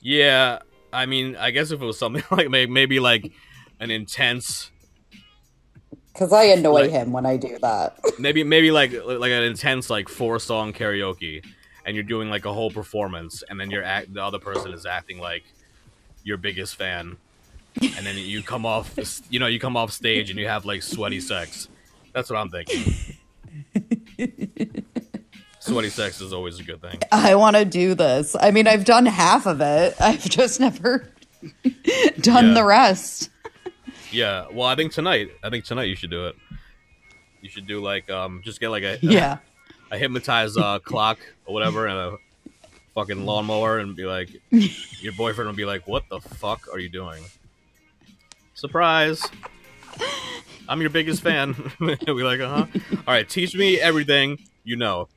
[0.01, 0.59] Yeah,
[0.91, 3.31] I mean, I guess if it was something like maybe like
[3.79, 4.69] an intense,
[6.15, 7.97] Cuz I annoy Like- him when I do that.
[8.19, 11.45] maybe maybe like like an intense like four song karaoke,
[11.85, 14.85] and you're doing like a whole performance, and then you're act the other person is
[14.85, 15.43] acting like
[16.25, 17.15] your biggest fan,
[17.81, 18.93] and then you come off,
[19.29, 21.69] you know, you come off stage and you have like sweaty sex.
[22.19, 22.93] That's what I'm thinking.
[25.61, 26.99] sweaty sex is always a good thing.
[27.13, 28.35] I want to do this.
[28.37, 29.95] I mean, I've done half of it.
[30.01, 31.09] I've just never
[32.19, 32.53] done Yeah.
[32.53, 33.29] the rest.
[34.11, 36.35] Yeah, well, I think tonight, I think tonight you should do it.
[37.41, 39.37] You should do like um, just get like a Yeah.
[39.89, 42.17] a hypnotized uh, clock or whatever and a
[42.95, 46.89] fucking lawnmower and be like, your boyfriend will be like, what the fuck are you
[46.89, 47.23] doing?
[48.55, 49.23] Surprise!
[50.69, 51.55] I'm your biggest fan.
[52.05, 52.79] He'll like, uh huh.
[53.07, 55.09] All right, teach me everything you know.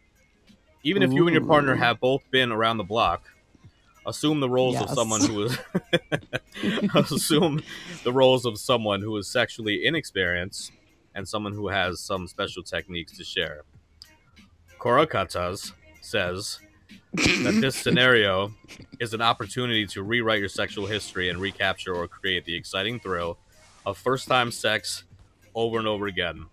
[0.82, 3.28] Even if you and your partner have both been around the block,
[4.07, 5.59] assume the roles of someone who is
[7.12, 7.62] assume
[8.03, 10.72] the roles of someone who is sexually inexperienced
[11.14, 13.62] and someone who has some special techniques to share.
[14.80, 16.59] Korakatas says
[17.12, 18.53] that this scenario
[18.98, 23.38] is an opportunity to rewrite your sexual history and recapture or create the exciting thrill
[23.84, 25.05] of first time sex
[25.55, 26.46] over and over again.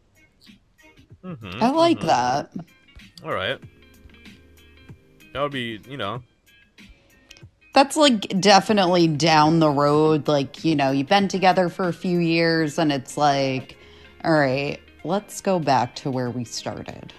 [1.23, 2.05] Mhm, I like mhm.
[2.07, 2.51] that.
[3.23, 3.59] All right.
[5.33, 6.23] That would be, you know,
[7.73, 10.27] That's like definitely down the road.
[10.27, 13.77] Like, you know, you've been together for a few years and it's like,
[14.23, 17.13] all right, let's go back to where we started.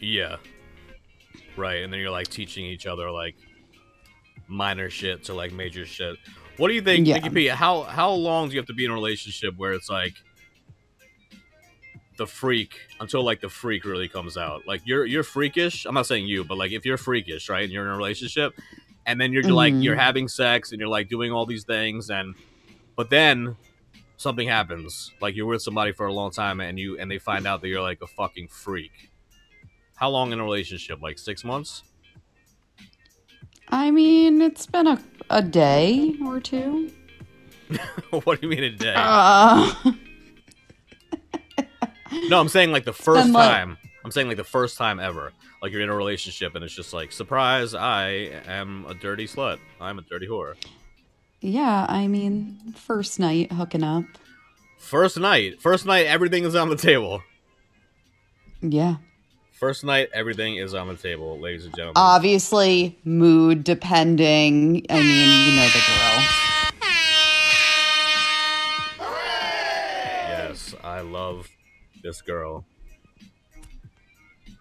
[0.00, 0.36] yeah.
[1.56, 1.82] Right.
[1.82, 3.34] And then you're like teaching each other like
[4.46, 6.16] minor shit to like major shit.
[6.56, 7.14] What do you think, Yeah.
[7.16, 7.46] Nikki P?
[7.48, 10.14] How how long do you have to be in a relationship where it's like
[12.18, 14.66] the freak until like the freak really comes out?
[14.66, 15.86] Like you're you're freakish.
[15.86, 17.64] I'm not saying you, but like if you're freakish, right?
[17.64, 18.52] And you're in a relationship,
[19.06, 19.82] and then you're like Mhm.
[19.82, 22.34] you're having sex and you're like doing all these things, and
[22.96, 23.56] but then
[24.18, 25.12] something happens.
[25.20, 27.68] Like you're with somebody for a long time, and you and they find out that
[27.68, 29.10] you're like a fucking freak.
[29.96, 31.00] How long in a relationship?
[31.00, 31.82] Like six months?
[33.68, 34.98] I mean, it's been a,
[35.30, 36.90] a day or two.
[38.10, 38.94] what do you mean a day?
[38.96, 39.72] Uh,
[42.28, 43.78] no, I'm saying like the first like- time.
[44.04, 45.32] I'm saying like the first time ever.
[45.60, 48.08] Like you're in a relationship and it's just like, surprise, I
[48.46, 49.58] am a dirty slut.
[49.80, 50.54] I'm a dirty whore.
[51.40, 54.04] yeah, I mean, first night hooking up.
[54.78, 55.60] First night.
[55.60, 57.22] First night, everything is on the table.
[58.62, 58.96] Yeah.
[59.52, 61.94] First night, everything is on the table, ladies and gentlemen.
[61.96, 64.86] Obviously, mood depending.
[64.88, 66.24] I mean, you know the drill.
[70.28, 71.48] yes, I love
[72.02, 72.64] this girl.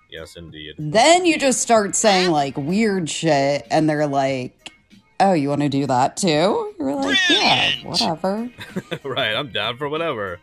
[0.09, 0.75] Yes, indeed.
[0.77, 4.71] Then you just start saying like weird shit, and they're like,
[5.19, 8.49] "Oh, you want to do that too?" You're like, "Yeah, whatever."
[9.03, 10.39] right, I'm down for whatever.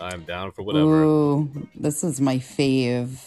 [0.00, 1.04] I'm down for whatever.
[1.04, 3.20] Ooh, this is my fave.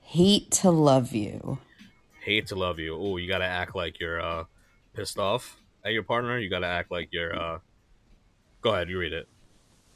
[0.00, 1.58] Hate to love you.
[2.24, 2.96] Hate to love you.
[2.96, 4.44] Oh, you gotta act like you're uh
[4.94, 6.38] pissed off at your partner.
[6.38, 7.58] You gotta act like you're uh.
[8.62, 9.28] Go ahead, you read it.
[9.28, 9.95] I don't want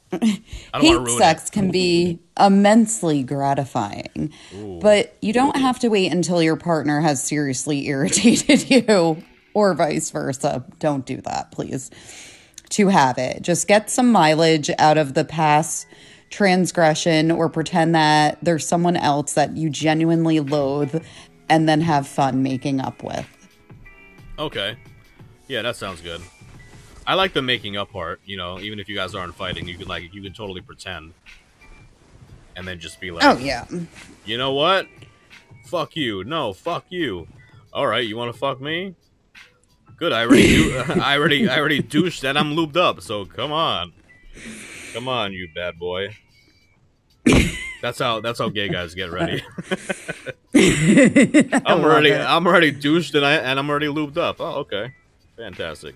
[0.73, 1.51] Hate sex it.
[1.51, 4.79] can be immensely gratifying, Ooh.
[4.81, 10.09] but you don't have to wait until your partner has seriously irritated you, or vice
[10.11, 10.65] versa.
[10.79, 11.91] Don't do that, please.
[12.71, 15.87] To have it, just get some mileage out of the past
[16.29, 21.03] transgression, or pretend that there's someone else that you genuinely loathe,
[21.49, 23.27] and then have fun making up with.
[24.39, 24.77] Okay.
[25.47, 26.21] Yeah, that sounds good.
[27.11, 28.21] I like the making up part.
[28.23, 31.13] You know, even if you guys aren't fighting, you can like you can totally pretend,
[32.55, 33.65] and then just be like, Oh yeah.
[34.23, 34.87] you know what?
[35.65, 36.23] Fuck you.
[36.23, 37.27] No, fuck you.
[37.73, 38.95] All right, you want to fuck me?
[39.97, 40.13] Good.
[40.13, 43.01] I already, do- I already, I already douched and I'm lubed up.
[43.01, 43.91] So come on,
[44.93, 46.15] come on, you bad boy.
[47.81, 48.21] That's how.
[48.21, 49.43] That's how gay guys get ready.
[51.65, 52.13] I'm already.
[52.13, 54.37] I'm already douched and I and I'm already lubed up.
[54.39, 54.93] Oh, okay,
[55.35, 55.95] fantastic.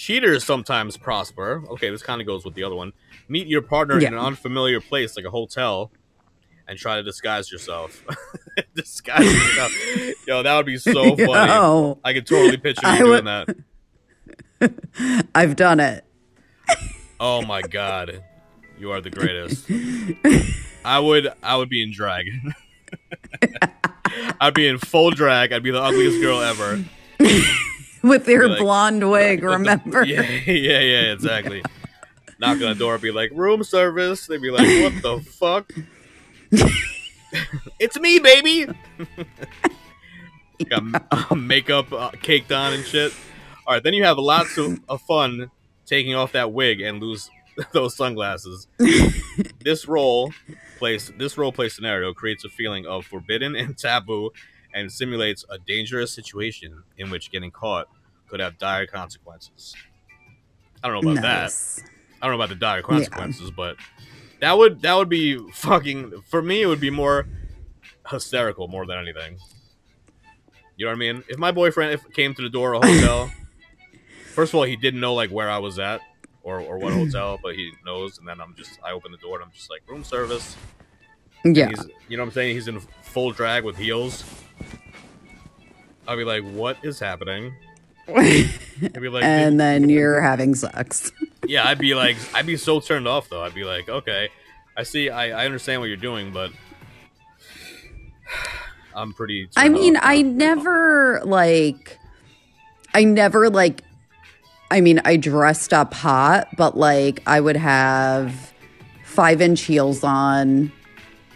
[0.00, 1.62] Cheaters sometimes prosper.
[1.72, 2.94] Okay, this kind of goes with the other one.
[3.28, 5.92] Meet your partner in an unfamiliar place like a hotel
[6.66, 8.02] and try to disguise yourself.
[8.74, 9.72] disguise yourself.
[10.26, 11.52] Yo, that would be so funny.
[11.52, 11.98] Yo.
[12.02, 13.56] I could totally picture you I doing would-
[14.62, 15.26] that.
[15.34, 16.02] I've done it.
[17.20, 18.24] Oh my god.
[18.78, 19.66] You are the greatest.
[20.82, 22.24] I would I would be in drag.
[24.40, 25.52] I'd be in full drag.
[25.52, 26.82] I'd be the ugliest girl ever.
[28.02, 30.04] With your like- blonde wig, remember?
[30.04, 31.62] Yeah, yeah, yeah, exactly.
[32.38, 34.26] Knock on the door, be like, room service.
[34.26, 35.70] They'd be like, what the fuck?
[37.78, 38.66] it's me, baby.
[40.68, 43.12] Got uh, makeup uh, caked on and shit.
[43.66, 45.50] All right, then you have lots of, of fun
[45.84, 47.30] taking off that wig and lose
[47.72, 48.68] those sunglasses.
[49.62, 50.32] this role
[50.78, 54.30] place this role play scenario creates a feeling of forbidden and taboo
[54.74, 57.88] and simulates a dangerous situation in which getting caught
[58.28, 59.74] could have dire consequences.
[60.82, 61.52] I don't know about that.
[62.22, 63.76] I don't know about the dire consequences, but
[64.40, 66.62] that would that would be fucking for me.
[66.62, 67.26] It would be more
[68.08, 69.38] hysterical more than anything.
[70.76, 71.24] You know what I mean?
[71.28, 73.30] If my boyfriend if came to the door of a hotel,
[74.34, 76.00] first of all, he didn't know like where I was at
[76.42, 79.36] or or what hotel, but he knows, and then I'm just I open the door
[79.36, 80.56] and I'm just like room service.
[81.44, 81.68] Yeah.
[81.68, 82.54] He's, you know what I'm saying?
[82.54, 84.24] He's in full drag with heels.
[86.10, 87.54] I'll be like, what is happening?
[88.08, 91.12] I'd be like, and then you're having sex.
[91.46, 93.44] yeah, I'd be like, I'd be so turned off though.
[93.44, 94.28] I'd be like, okay,
[94.76, 96.50] I see, I, I understand what you're doing, but
[98.96, 99.50] I'm pretty.
[99.56, 100.02] I mean, off.
[100.04, 101.96] I never like,
[102.92, 103.82] I never like,
[104.68, 108.52] I mean, I dressed up hot, but like, I would have
[109.04, 110.72] five inch heels on,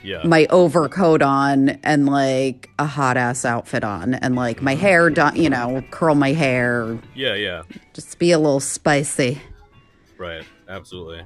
[0.05, 5.11] yeah, my overcoat on, and like a hot ass outfit on, and like my hair
[5.11, 9.41] done, you know, curl my hair, yeah, yeah, just be a little spicy.
[10.19, 11.25] right, absolutely.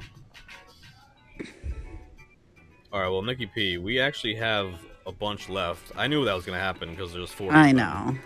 [2.91, 4.73] All right, well, Nikki P, we actually have
[5.07, 5.93] a bunch left.
[5.97, 7.53] I knew that was gonna happen because there's four.
[7.53, 8.17] I know.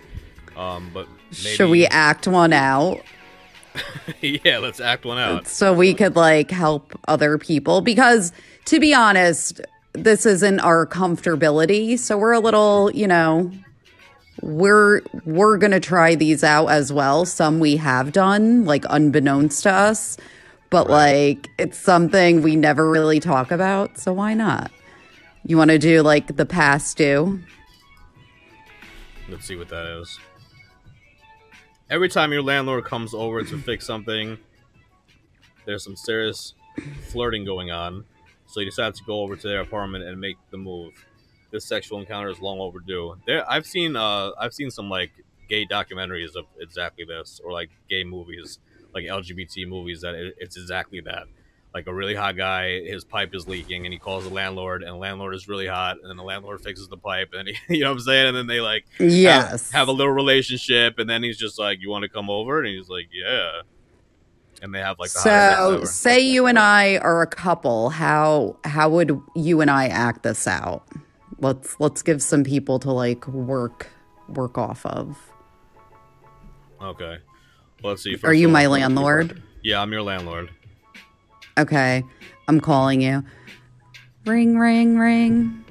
[0.56, 1.08] Um, but
[1.42, 3.00] maybe, Should we act one out?
[4.20, 5.46] yeah, let's act one out.
[5.46, 8.32] so we could like help other people because
[8.66, 9.60] to be honest
[9.92, 11.98] this isn't our comfortability.
[11.98, 13.50] So we're a little you know
[14.40, 17.24] we're we're gonna try these out as well.
[17.24, 20.16] Some we have done like unbeknownst to us
[20.70, 24.70] but like it's something we never really talk about so why not?
[25.44, 27.40] You want to do like the past due
[29.32, 30.18] Let's see what that is.
[31.88, 34.36] Every time your landlord comes over to fix something,
[35.64, 36.52] there's some serious
[37.08, 38.04] flirting going on.
[38.52, 40.92] So you decide to go over to their apartment and make the move.
[41.50, 43.16] This sexual encounter is long overdue.
[43.26, 45.10] There, I've seen, uh, I've seen some like
[45.48, 48.58] gay documentaries of exactly this, or like gay movies,
[48.94, 50.02] like LGBT movies.
[50.02, 51.24] That it, it's exactly that.
[51.74, 54.92] Like a really hot guy, his pipe is leaking, and he calls the landlord, and
[54.92, 57.84] the landlord is really hot, and then the landlord fixes the pipe, and he, you
[57.84, 59.70] know what I'm saying, and then they like have- Yes.
[59.72, 62.68] have, a little relationship, and then he's just like, "You want to come over?" And
[62.68, 63.62] he's like, "Yeah,"
[64.62, 67.90] and they have like the so say you and I are a couple.
[67.90, 70.86] How how would you and I act this out?
[71.40, 73.88] Let's let's give some people to like work
[74.28, 75.18] work off of.
[76.80, 77.18] Okay,
[77.82, 78.16] let's see.
[78.22, 79.42] Are you my landlord?
[79.62, 80.50] Yeah, I'm your landlord.
[81.58, 82.04] Okay,
[82.48, 83.24] I'm calling you.
[84.24, 85.64] Ring ring ring.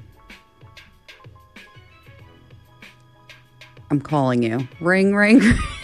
[3.90, 4.68] I'm calling you.
[4.80, 5.40] Ring ring.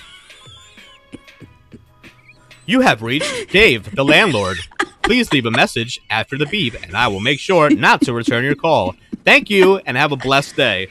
[2.69, 4.59] You have reached Dave, the landlord.
[5.01, 8.45] Please leave a message after the beep, and I will make sure not to return
[8.45, 8.95] your call.
[9.25, 10.89] Thank you, and have a blessed day.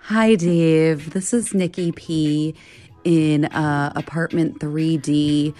[0.00, 1.14] Hi, Dave.
[1.14, 2.54] This is Nikki P
[3.04, 5.54] in uh, apartment 3D.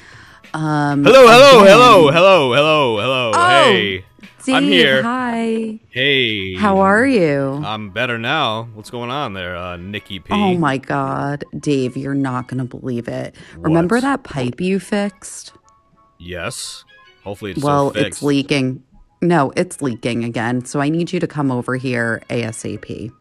[0.53, 3.31] Um, Hello, hello, again- hello, hello, hello, hello.
[3.35, 4.05] Oh, hey,
[4.45, 5.03] Dave, I'm here.
[5.03, 5.79] Hi.
[5.91, 7.63] Hey, How are you?
[7.65, 8.65] I'm better now.
[8.75, 10.33] What's going on there, uh, Nikki P?
[10.33, 13.35] Oh my God, Dave, you're not going to believe it.
[13.57, 15.53] Remember that pipe you fixed?
[16.19, 16.85] Yes.
[17.25, 18.83] Hopefully it's well, it's leaking.
[19.21, 20.65] No, it's leaking again.
[20.65, 23.13] So I need you to come over here ASAP.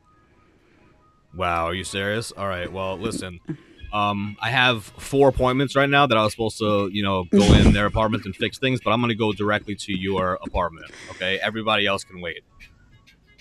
[1.35, 2.31] Wow, are you serious?
[2.31, 2.71] All right.
[2.71, 3.39] Well, listen.
[3.91, 7.53] Um, I have four appointments right now that I was supposed to, you know, go
[7.53, 10.91] in their apartments and fix things, but I'm gonna go directly to your apartment.
[11.11, 11.39] Okay.
[11.39, 12.43] Everybody else can wait.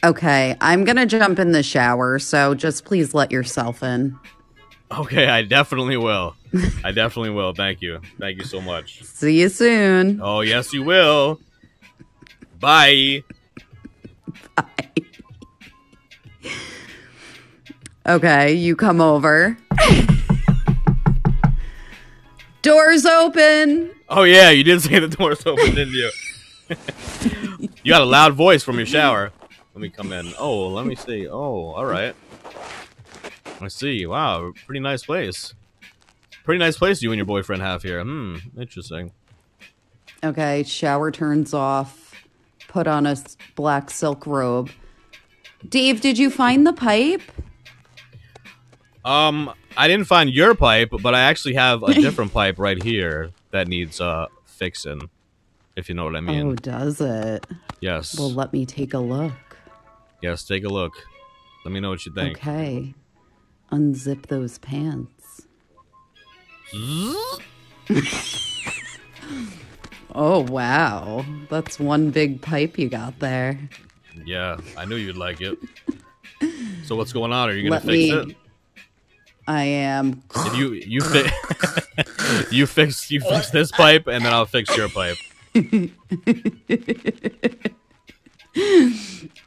[0.05, 2.18] Okay, I'm going to jump in the shower.
[2.18, 4.16] So just please let yourself in.
[4.96, 6.36] Okay, I definitely will.
[6.84, 7.53] I definitely will.
[7.53, 8.01] Thank you.
[8.18, 9.03] Thank you so much.
[9.03, 10.20] See you soon.
[10.22, 11.40] Oh, yes, you will.
[12.61, 13.24] Bye.
[18.07, 19.59] Okay, you come over.
[22.62, 23.90] Doors open.
[24.09, 26.11] Oh yeah, you did say the door's open, didn't you?
[27.82, 29.32] you got a loud voice from your shower.
[29.74, 30.32] Let me come in.
[30.38, 31.28] Oh, let me see.
[31.28, 32.14] Oh, all right.
[33.61, 34.06] I see.
[34.06, 35.54] Wow, pretty nice place.
[36.44, 38.02] Pretty nice place you and your boyfriend have here.
[38.02, 39.12] Hmm, interesting.
[40.24, 42.14] Okay, shower turns off.
[42.66, 43.16] Put on a
[43.54, 44.70] black silk robe.
[45.68, 47.22] Dave, did you find the pipe?
[49.09, 53.30] Um, I didn't find your pipe, but I actually have a different pipe right here
[53.52, 55.09] that needs uh fixing.
[55.76, 56.46] If you know what I mean.
[56.48, 57.46] Oh, does it?
[57.80, 58.18] yes.
[58.18, 59.32] Well, let me take a look.
[60.20, 60.44] yes.
[60.44, 60.92] Take a look.
[61.64, 62.36] Let me know what you think.
[62.38, 62.94] Okay.
[63.72, 65.46] Unzip those pants.
[70.14, 71.24] Oh, wow.
[71.48, 73.59] That's one big pipe you got there.
[74.24, 75.59] Yeah, I knew you'd like it.
[76.86, 77.50] So what's going on?
[77.50, 78.36] Are you gonna Let fix me- it?
[79.49, 80.22] I am.
[80.36, 81.32] If you you fi-
[82.51, 85.16] you fix you fix this pipe, and then I'll fix your pipe.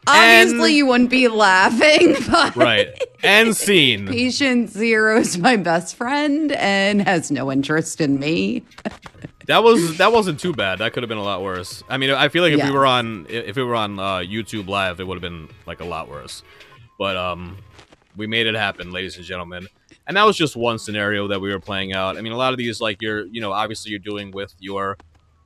[0.08, 2.88] Obviously, you wouldn't be laughing, but Right.
[3.24, 4.08] And scene.
[4.08, 8.64] patient zero is my best friend and has no interest in me.
[9.48, 10.80] That was that wasn't too bad.
[10.80, 11.84] That could have been a lot worse.
[11.90, 12.70] I mean, I feel like if Yeah.
[12.70, 15.80] we were on if we were on uh, YouTube Live, it would have been like
[15.82, 16.42] a lot worse.
[16.98, 17.58] But um,
[18.16, 19.68] we made it happen, ladies and gentlemen.
[20.12, 22.18] And that was just one scenario that we were playing out.
[22.18, 24.98] I mean, a lot of these, like you're, you know, obviously you're doing with your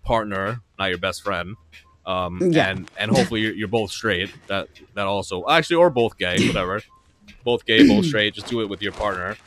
[0.03, 1.55] partner, not your best friend.
[2.03, 2.69] Um, Yeah.
[2.69, 4.31] and and hopefully you're, you're both straight.
[4.47, 6.81] That that also actually or both gay, whatever.
[7.43, 8.33] both gay, both straight.
[8.33, 9.37] Just do it with your partner.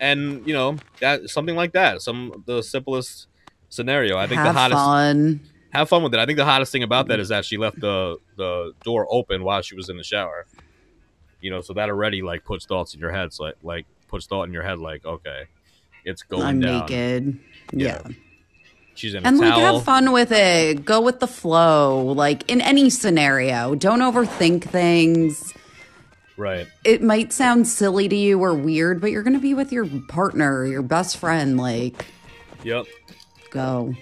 [0.00, 2.02] And you know that something like that.
[2.02, 3.28] Some the simplest
[3.68, 4.18] scenario.
[4.18, 5.40] I think Have the hottest fun.
[5.72, 6.18] have fun with it.
[6.18, 9.44] I think the hottest thing about that is that she left the the door open
[9.44, 10.46] while she was in the shower.
[11.40, 13.32] You know, so that already like puts thoughts in your head.
[13.32, 15.44] So like like puts thought in your head like, okay,
[16.04, 16.80] it's going I'm down.
[16.80, 17.38] naked.
[17.72, 18.02] Yeah.
[18.94, 19.76] She's in a And like towel.
[19.76, 20.84] have fun with it.
[20.84, 22.02] Go with the flow.
[22.04, 23.74] Like in any scenario.
[23.76, 25.54] Don't overthink things.
[26.36, 26.66] Right.
[26.84, 30.64] It might sound silly to you or weird, but you're gonna be with your partner,
[30.66, 31.56] your best friend.
[31.56, 32.06] Like,
[32.64, 32.86] Yep.
[33.50, 33.94] go.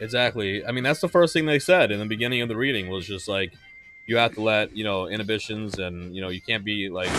[0.00, 0.64] Exactly.
[0.66, 3.06] I mean, that's the first thing they said in the beginning of the reading was
[3.06, 3.52] just like
[4.06, 7.10] you have to let you know inhibitions and you know you can't be like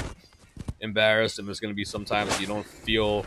[0.83, 3.25] embarrassed and there's going to be sometimes you don't feel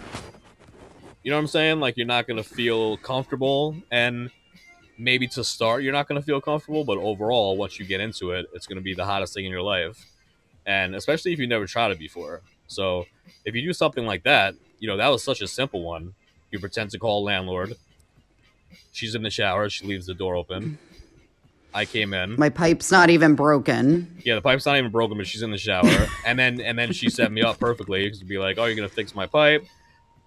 [1.22, 1.80] you know what i'm saying?
[1.80, 3.74] Like you're not going to feel comfortable.
[3.90, 4.30] And
[4.98, 8.30] maybe to start you're not going to feel comfortable but overall once you get into
[8.30, 10.06] it it's going to be the hottest thing in your life.
[10.64, 12.42] And especially if you never tried it before.
[12.68, 13.06] So
[13.44, 16.14] if you do something like that you know that was such a simple one.
[16.52, 17.74] You pretend to call landlord.
[18.92, 19.68] She's in the shower.
[19.68, 20.78] She leaves the door open
[21.76, 22.36] I came in.
[22.38, 24.16] My pipe's not even broken.
[24.24, 25.84] Yeah, the pipe's not even broken, but she's in the shower.
[26.26, 28.88] and then and then she set me up perfectly to be like, "Oh, you're gonna
[28.88, 29.62] fix my pipe?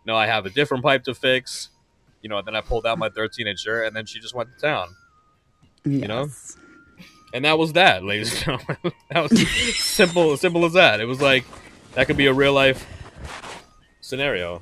[0.05, 1.69] No, I have a different pipe to fix."
[2.21, 2.39] You know.
[2.43, 4.89] Then I pulled out my 13 incher, and then she just went to town.
[5.85, 6.07] Yes.
[6.07, 6.27] know?
[7.33, 8.93] And that was that, ladies and gentlemen.
[9.09, 10.99] that was simple, simple as that.
[10.99, 11.45] It was like
[11.95, 12.85] that could be a real life
[14.01, 14.61] scenario.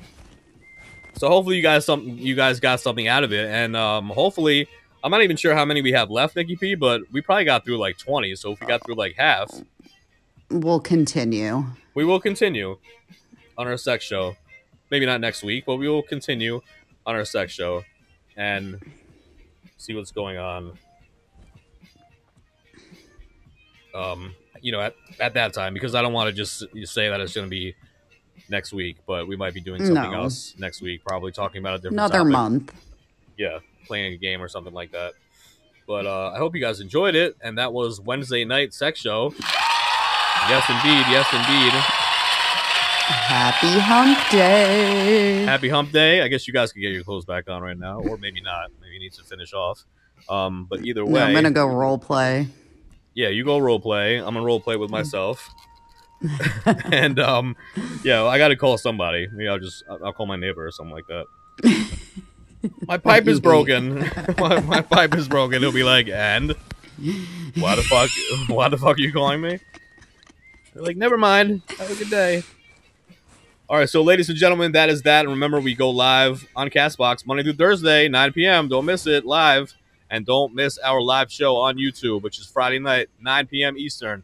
[1.18, 4.70] So hopefully you guys something you guys got something out of it, and um, hopefully
[5.08, 7.64] I'm not even sure how many we have left, Nikki P, but we probably got
[7.64, 8.36] through like 20.
[8.36, 9.50] So if we got through like half,
[10.50, 11.64] We'll continue.
[11.96, 12.78] we will continue
[13.58, 14.36] on our sex show.
[14.92, 16.60] Maybe not next week, but we will continue
[17.06, 17.86] on our sex show
[18.36, 18.82] and
[19.78, 20.78] see what's going on.
[23.96, 27.22] Um, you know, at, at that time, because I don't want to just say that
[27.22, 27.76] it's going to be
[28.50, 30.24] next week, but we might be doing something No.
[30.24, 32.32] else next week, probably talking about a different Another topic.
[32.34, 32.74] month.
[33.38, 35.14] Yeah, playing a game or something like that.
[35.88, 39.34] But uh, I hope you guys enjoyed it, and that was Wednesday night sex show.
[40.50, 41.06] Yes, indeed.
[41.10, 41.74] Yes, indeed.
[43.10, 45.46] Happy hump day.
[45.46, 46.22] Happy Hump Day.
[46.22, 48.70] I guess you guys can get your clothes back on right now, or maybe not.
[48.82, 49.86] Maybe you need to finish off.
[50.30, 52.48] Um, but either No, way, I'm gonna go role play.
[53.14, 54.18] yeah, you go role play.
[54.18, 55.50] I'm gonna role play with myself.
[56.92, 57.56] and um,
[58.04, 59.28] yeah, I got to call somebody.
[59.32, 61.26] Maybe I'll just I'll call my neighbor or something like that.
[62.88, 64.00] my pipe is broken.
[64.38, 65.62] my, my pipe is broken.
[65.62, 66.56] He'll be like, and
[67.56, 68.10] why the fuck?
[68.50, 69.60] Why the fuck are you calling me?
[70.74, 71.62] They're like, never mind.
[71.78, 72.44] Have a good day.
[73.70, 75.22] All right, so ladies and gentlemen, that is that.
[75.22, 78.68] And remember, we go live on Castbox Monday through Thursday, 9 p.m.
[78.68, 79.74] Don't miss it live.
[80.10, 83.78] And don't miss our live show on YouTube, which is Friday night, 9 p.m.
[83.78, 84.24] Eastern.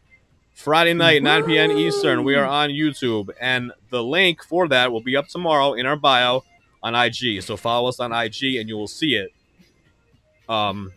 [0.54, 1.72] Friday night, 9 p.m.
[1.72, 3.28] Eastern, we are on YouTube.
[3.40, 6.44] And the link for that will be up tomorrow in our bio
[6.84, 7.42] on IG.
[7.42, 9.32] So follow us on IG and you will see it.
[10.48, 10.92] Um,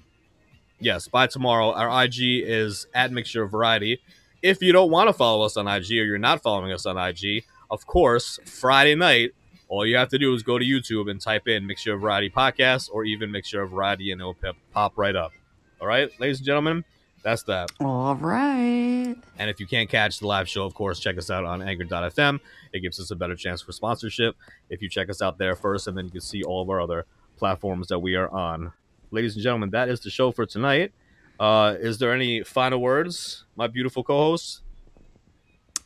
[0.80, 4.02] yes, by tomorrow, our IG is at Mixture of Variety.
[4.44, 6.98] If you don't want to follow us on IG or you're not following us on
[6.98, 9.32] IG, of course, Friday night,
[9.70, 12.30] all you have to do is go to YouTube and type in Mixture of Variety
[12.30, 15.32] Podcast or even Mixture of Variety and it'll pop- pop right up.
[15.80, 16.84] All right, ladies and gentlemen,
[17.24, 17.72] that's that.
[17.80, 19.16] All right.
[19.38, 22.40] And if you can't catch the live show, of course, check us out on Anchor.fm.
[22.74, 24.36] It gives us a better chance for sponsorship
[24.70, 26.82] if you check us out there first, and then you can see all of our
[26.82, 27.06] other
[27.38, 28.72] platforms that we are on.
[29.12, 30.92] Ladies and gentlemen, that is the show for tonight.
[31.40, 34.62] Uh, is there any final words, my beautiful co-hosts?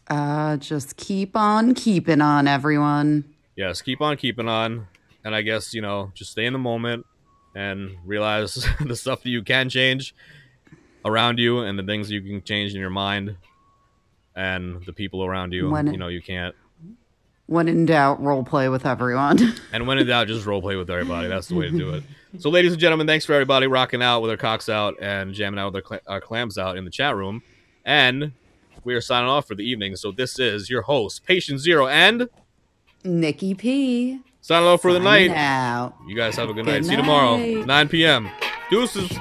[0.09, 3.23] Uh, just keep on keeping on, everyone.
[3.55, 4.87] Yes, keep on keeping on,
[5.23, 7.05] and I guess you know, just stay in the moment
[7.53, 10.15] and realize the stuff that you can change
[11.05, 13.35] around you, and the things you can change in your mind,
[14.35, 15.69] and the people around you.
[15.69, 16.55] When- you know, you can't.
[17.47, 19.37] When in doubt, role play with everyone.
[19.73, 21.27] And when in doubt, just role play with everybody.
[21.27, 22.03] That's the way to do it.
[22.39, 25.59] So, ladies and gentlemen, thanks for everybody rocking out with their cocks out and jamming
[25.59, 27.41] out with their cla- uh, clams out in the chat room.
[27.83, 28.31] And
[28.85, 29.97] we are signing off for the evening.
[29.97, 32.29] So, this is your host, Patient Zero, and
[33.03, 34.19] Nikki P.
[34.39, 35.31] signing off for the night.
[35.31, 35.95] Out.
[36.07, 36.85] You guys have a good, Good night.
[36.85, 38.29] See you tomorrow, 9 p.m.
[38.69, 39.11] Deuces.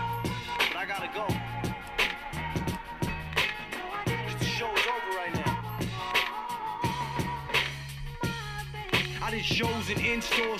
[9.96, 10.50] Now.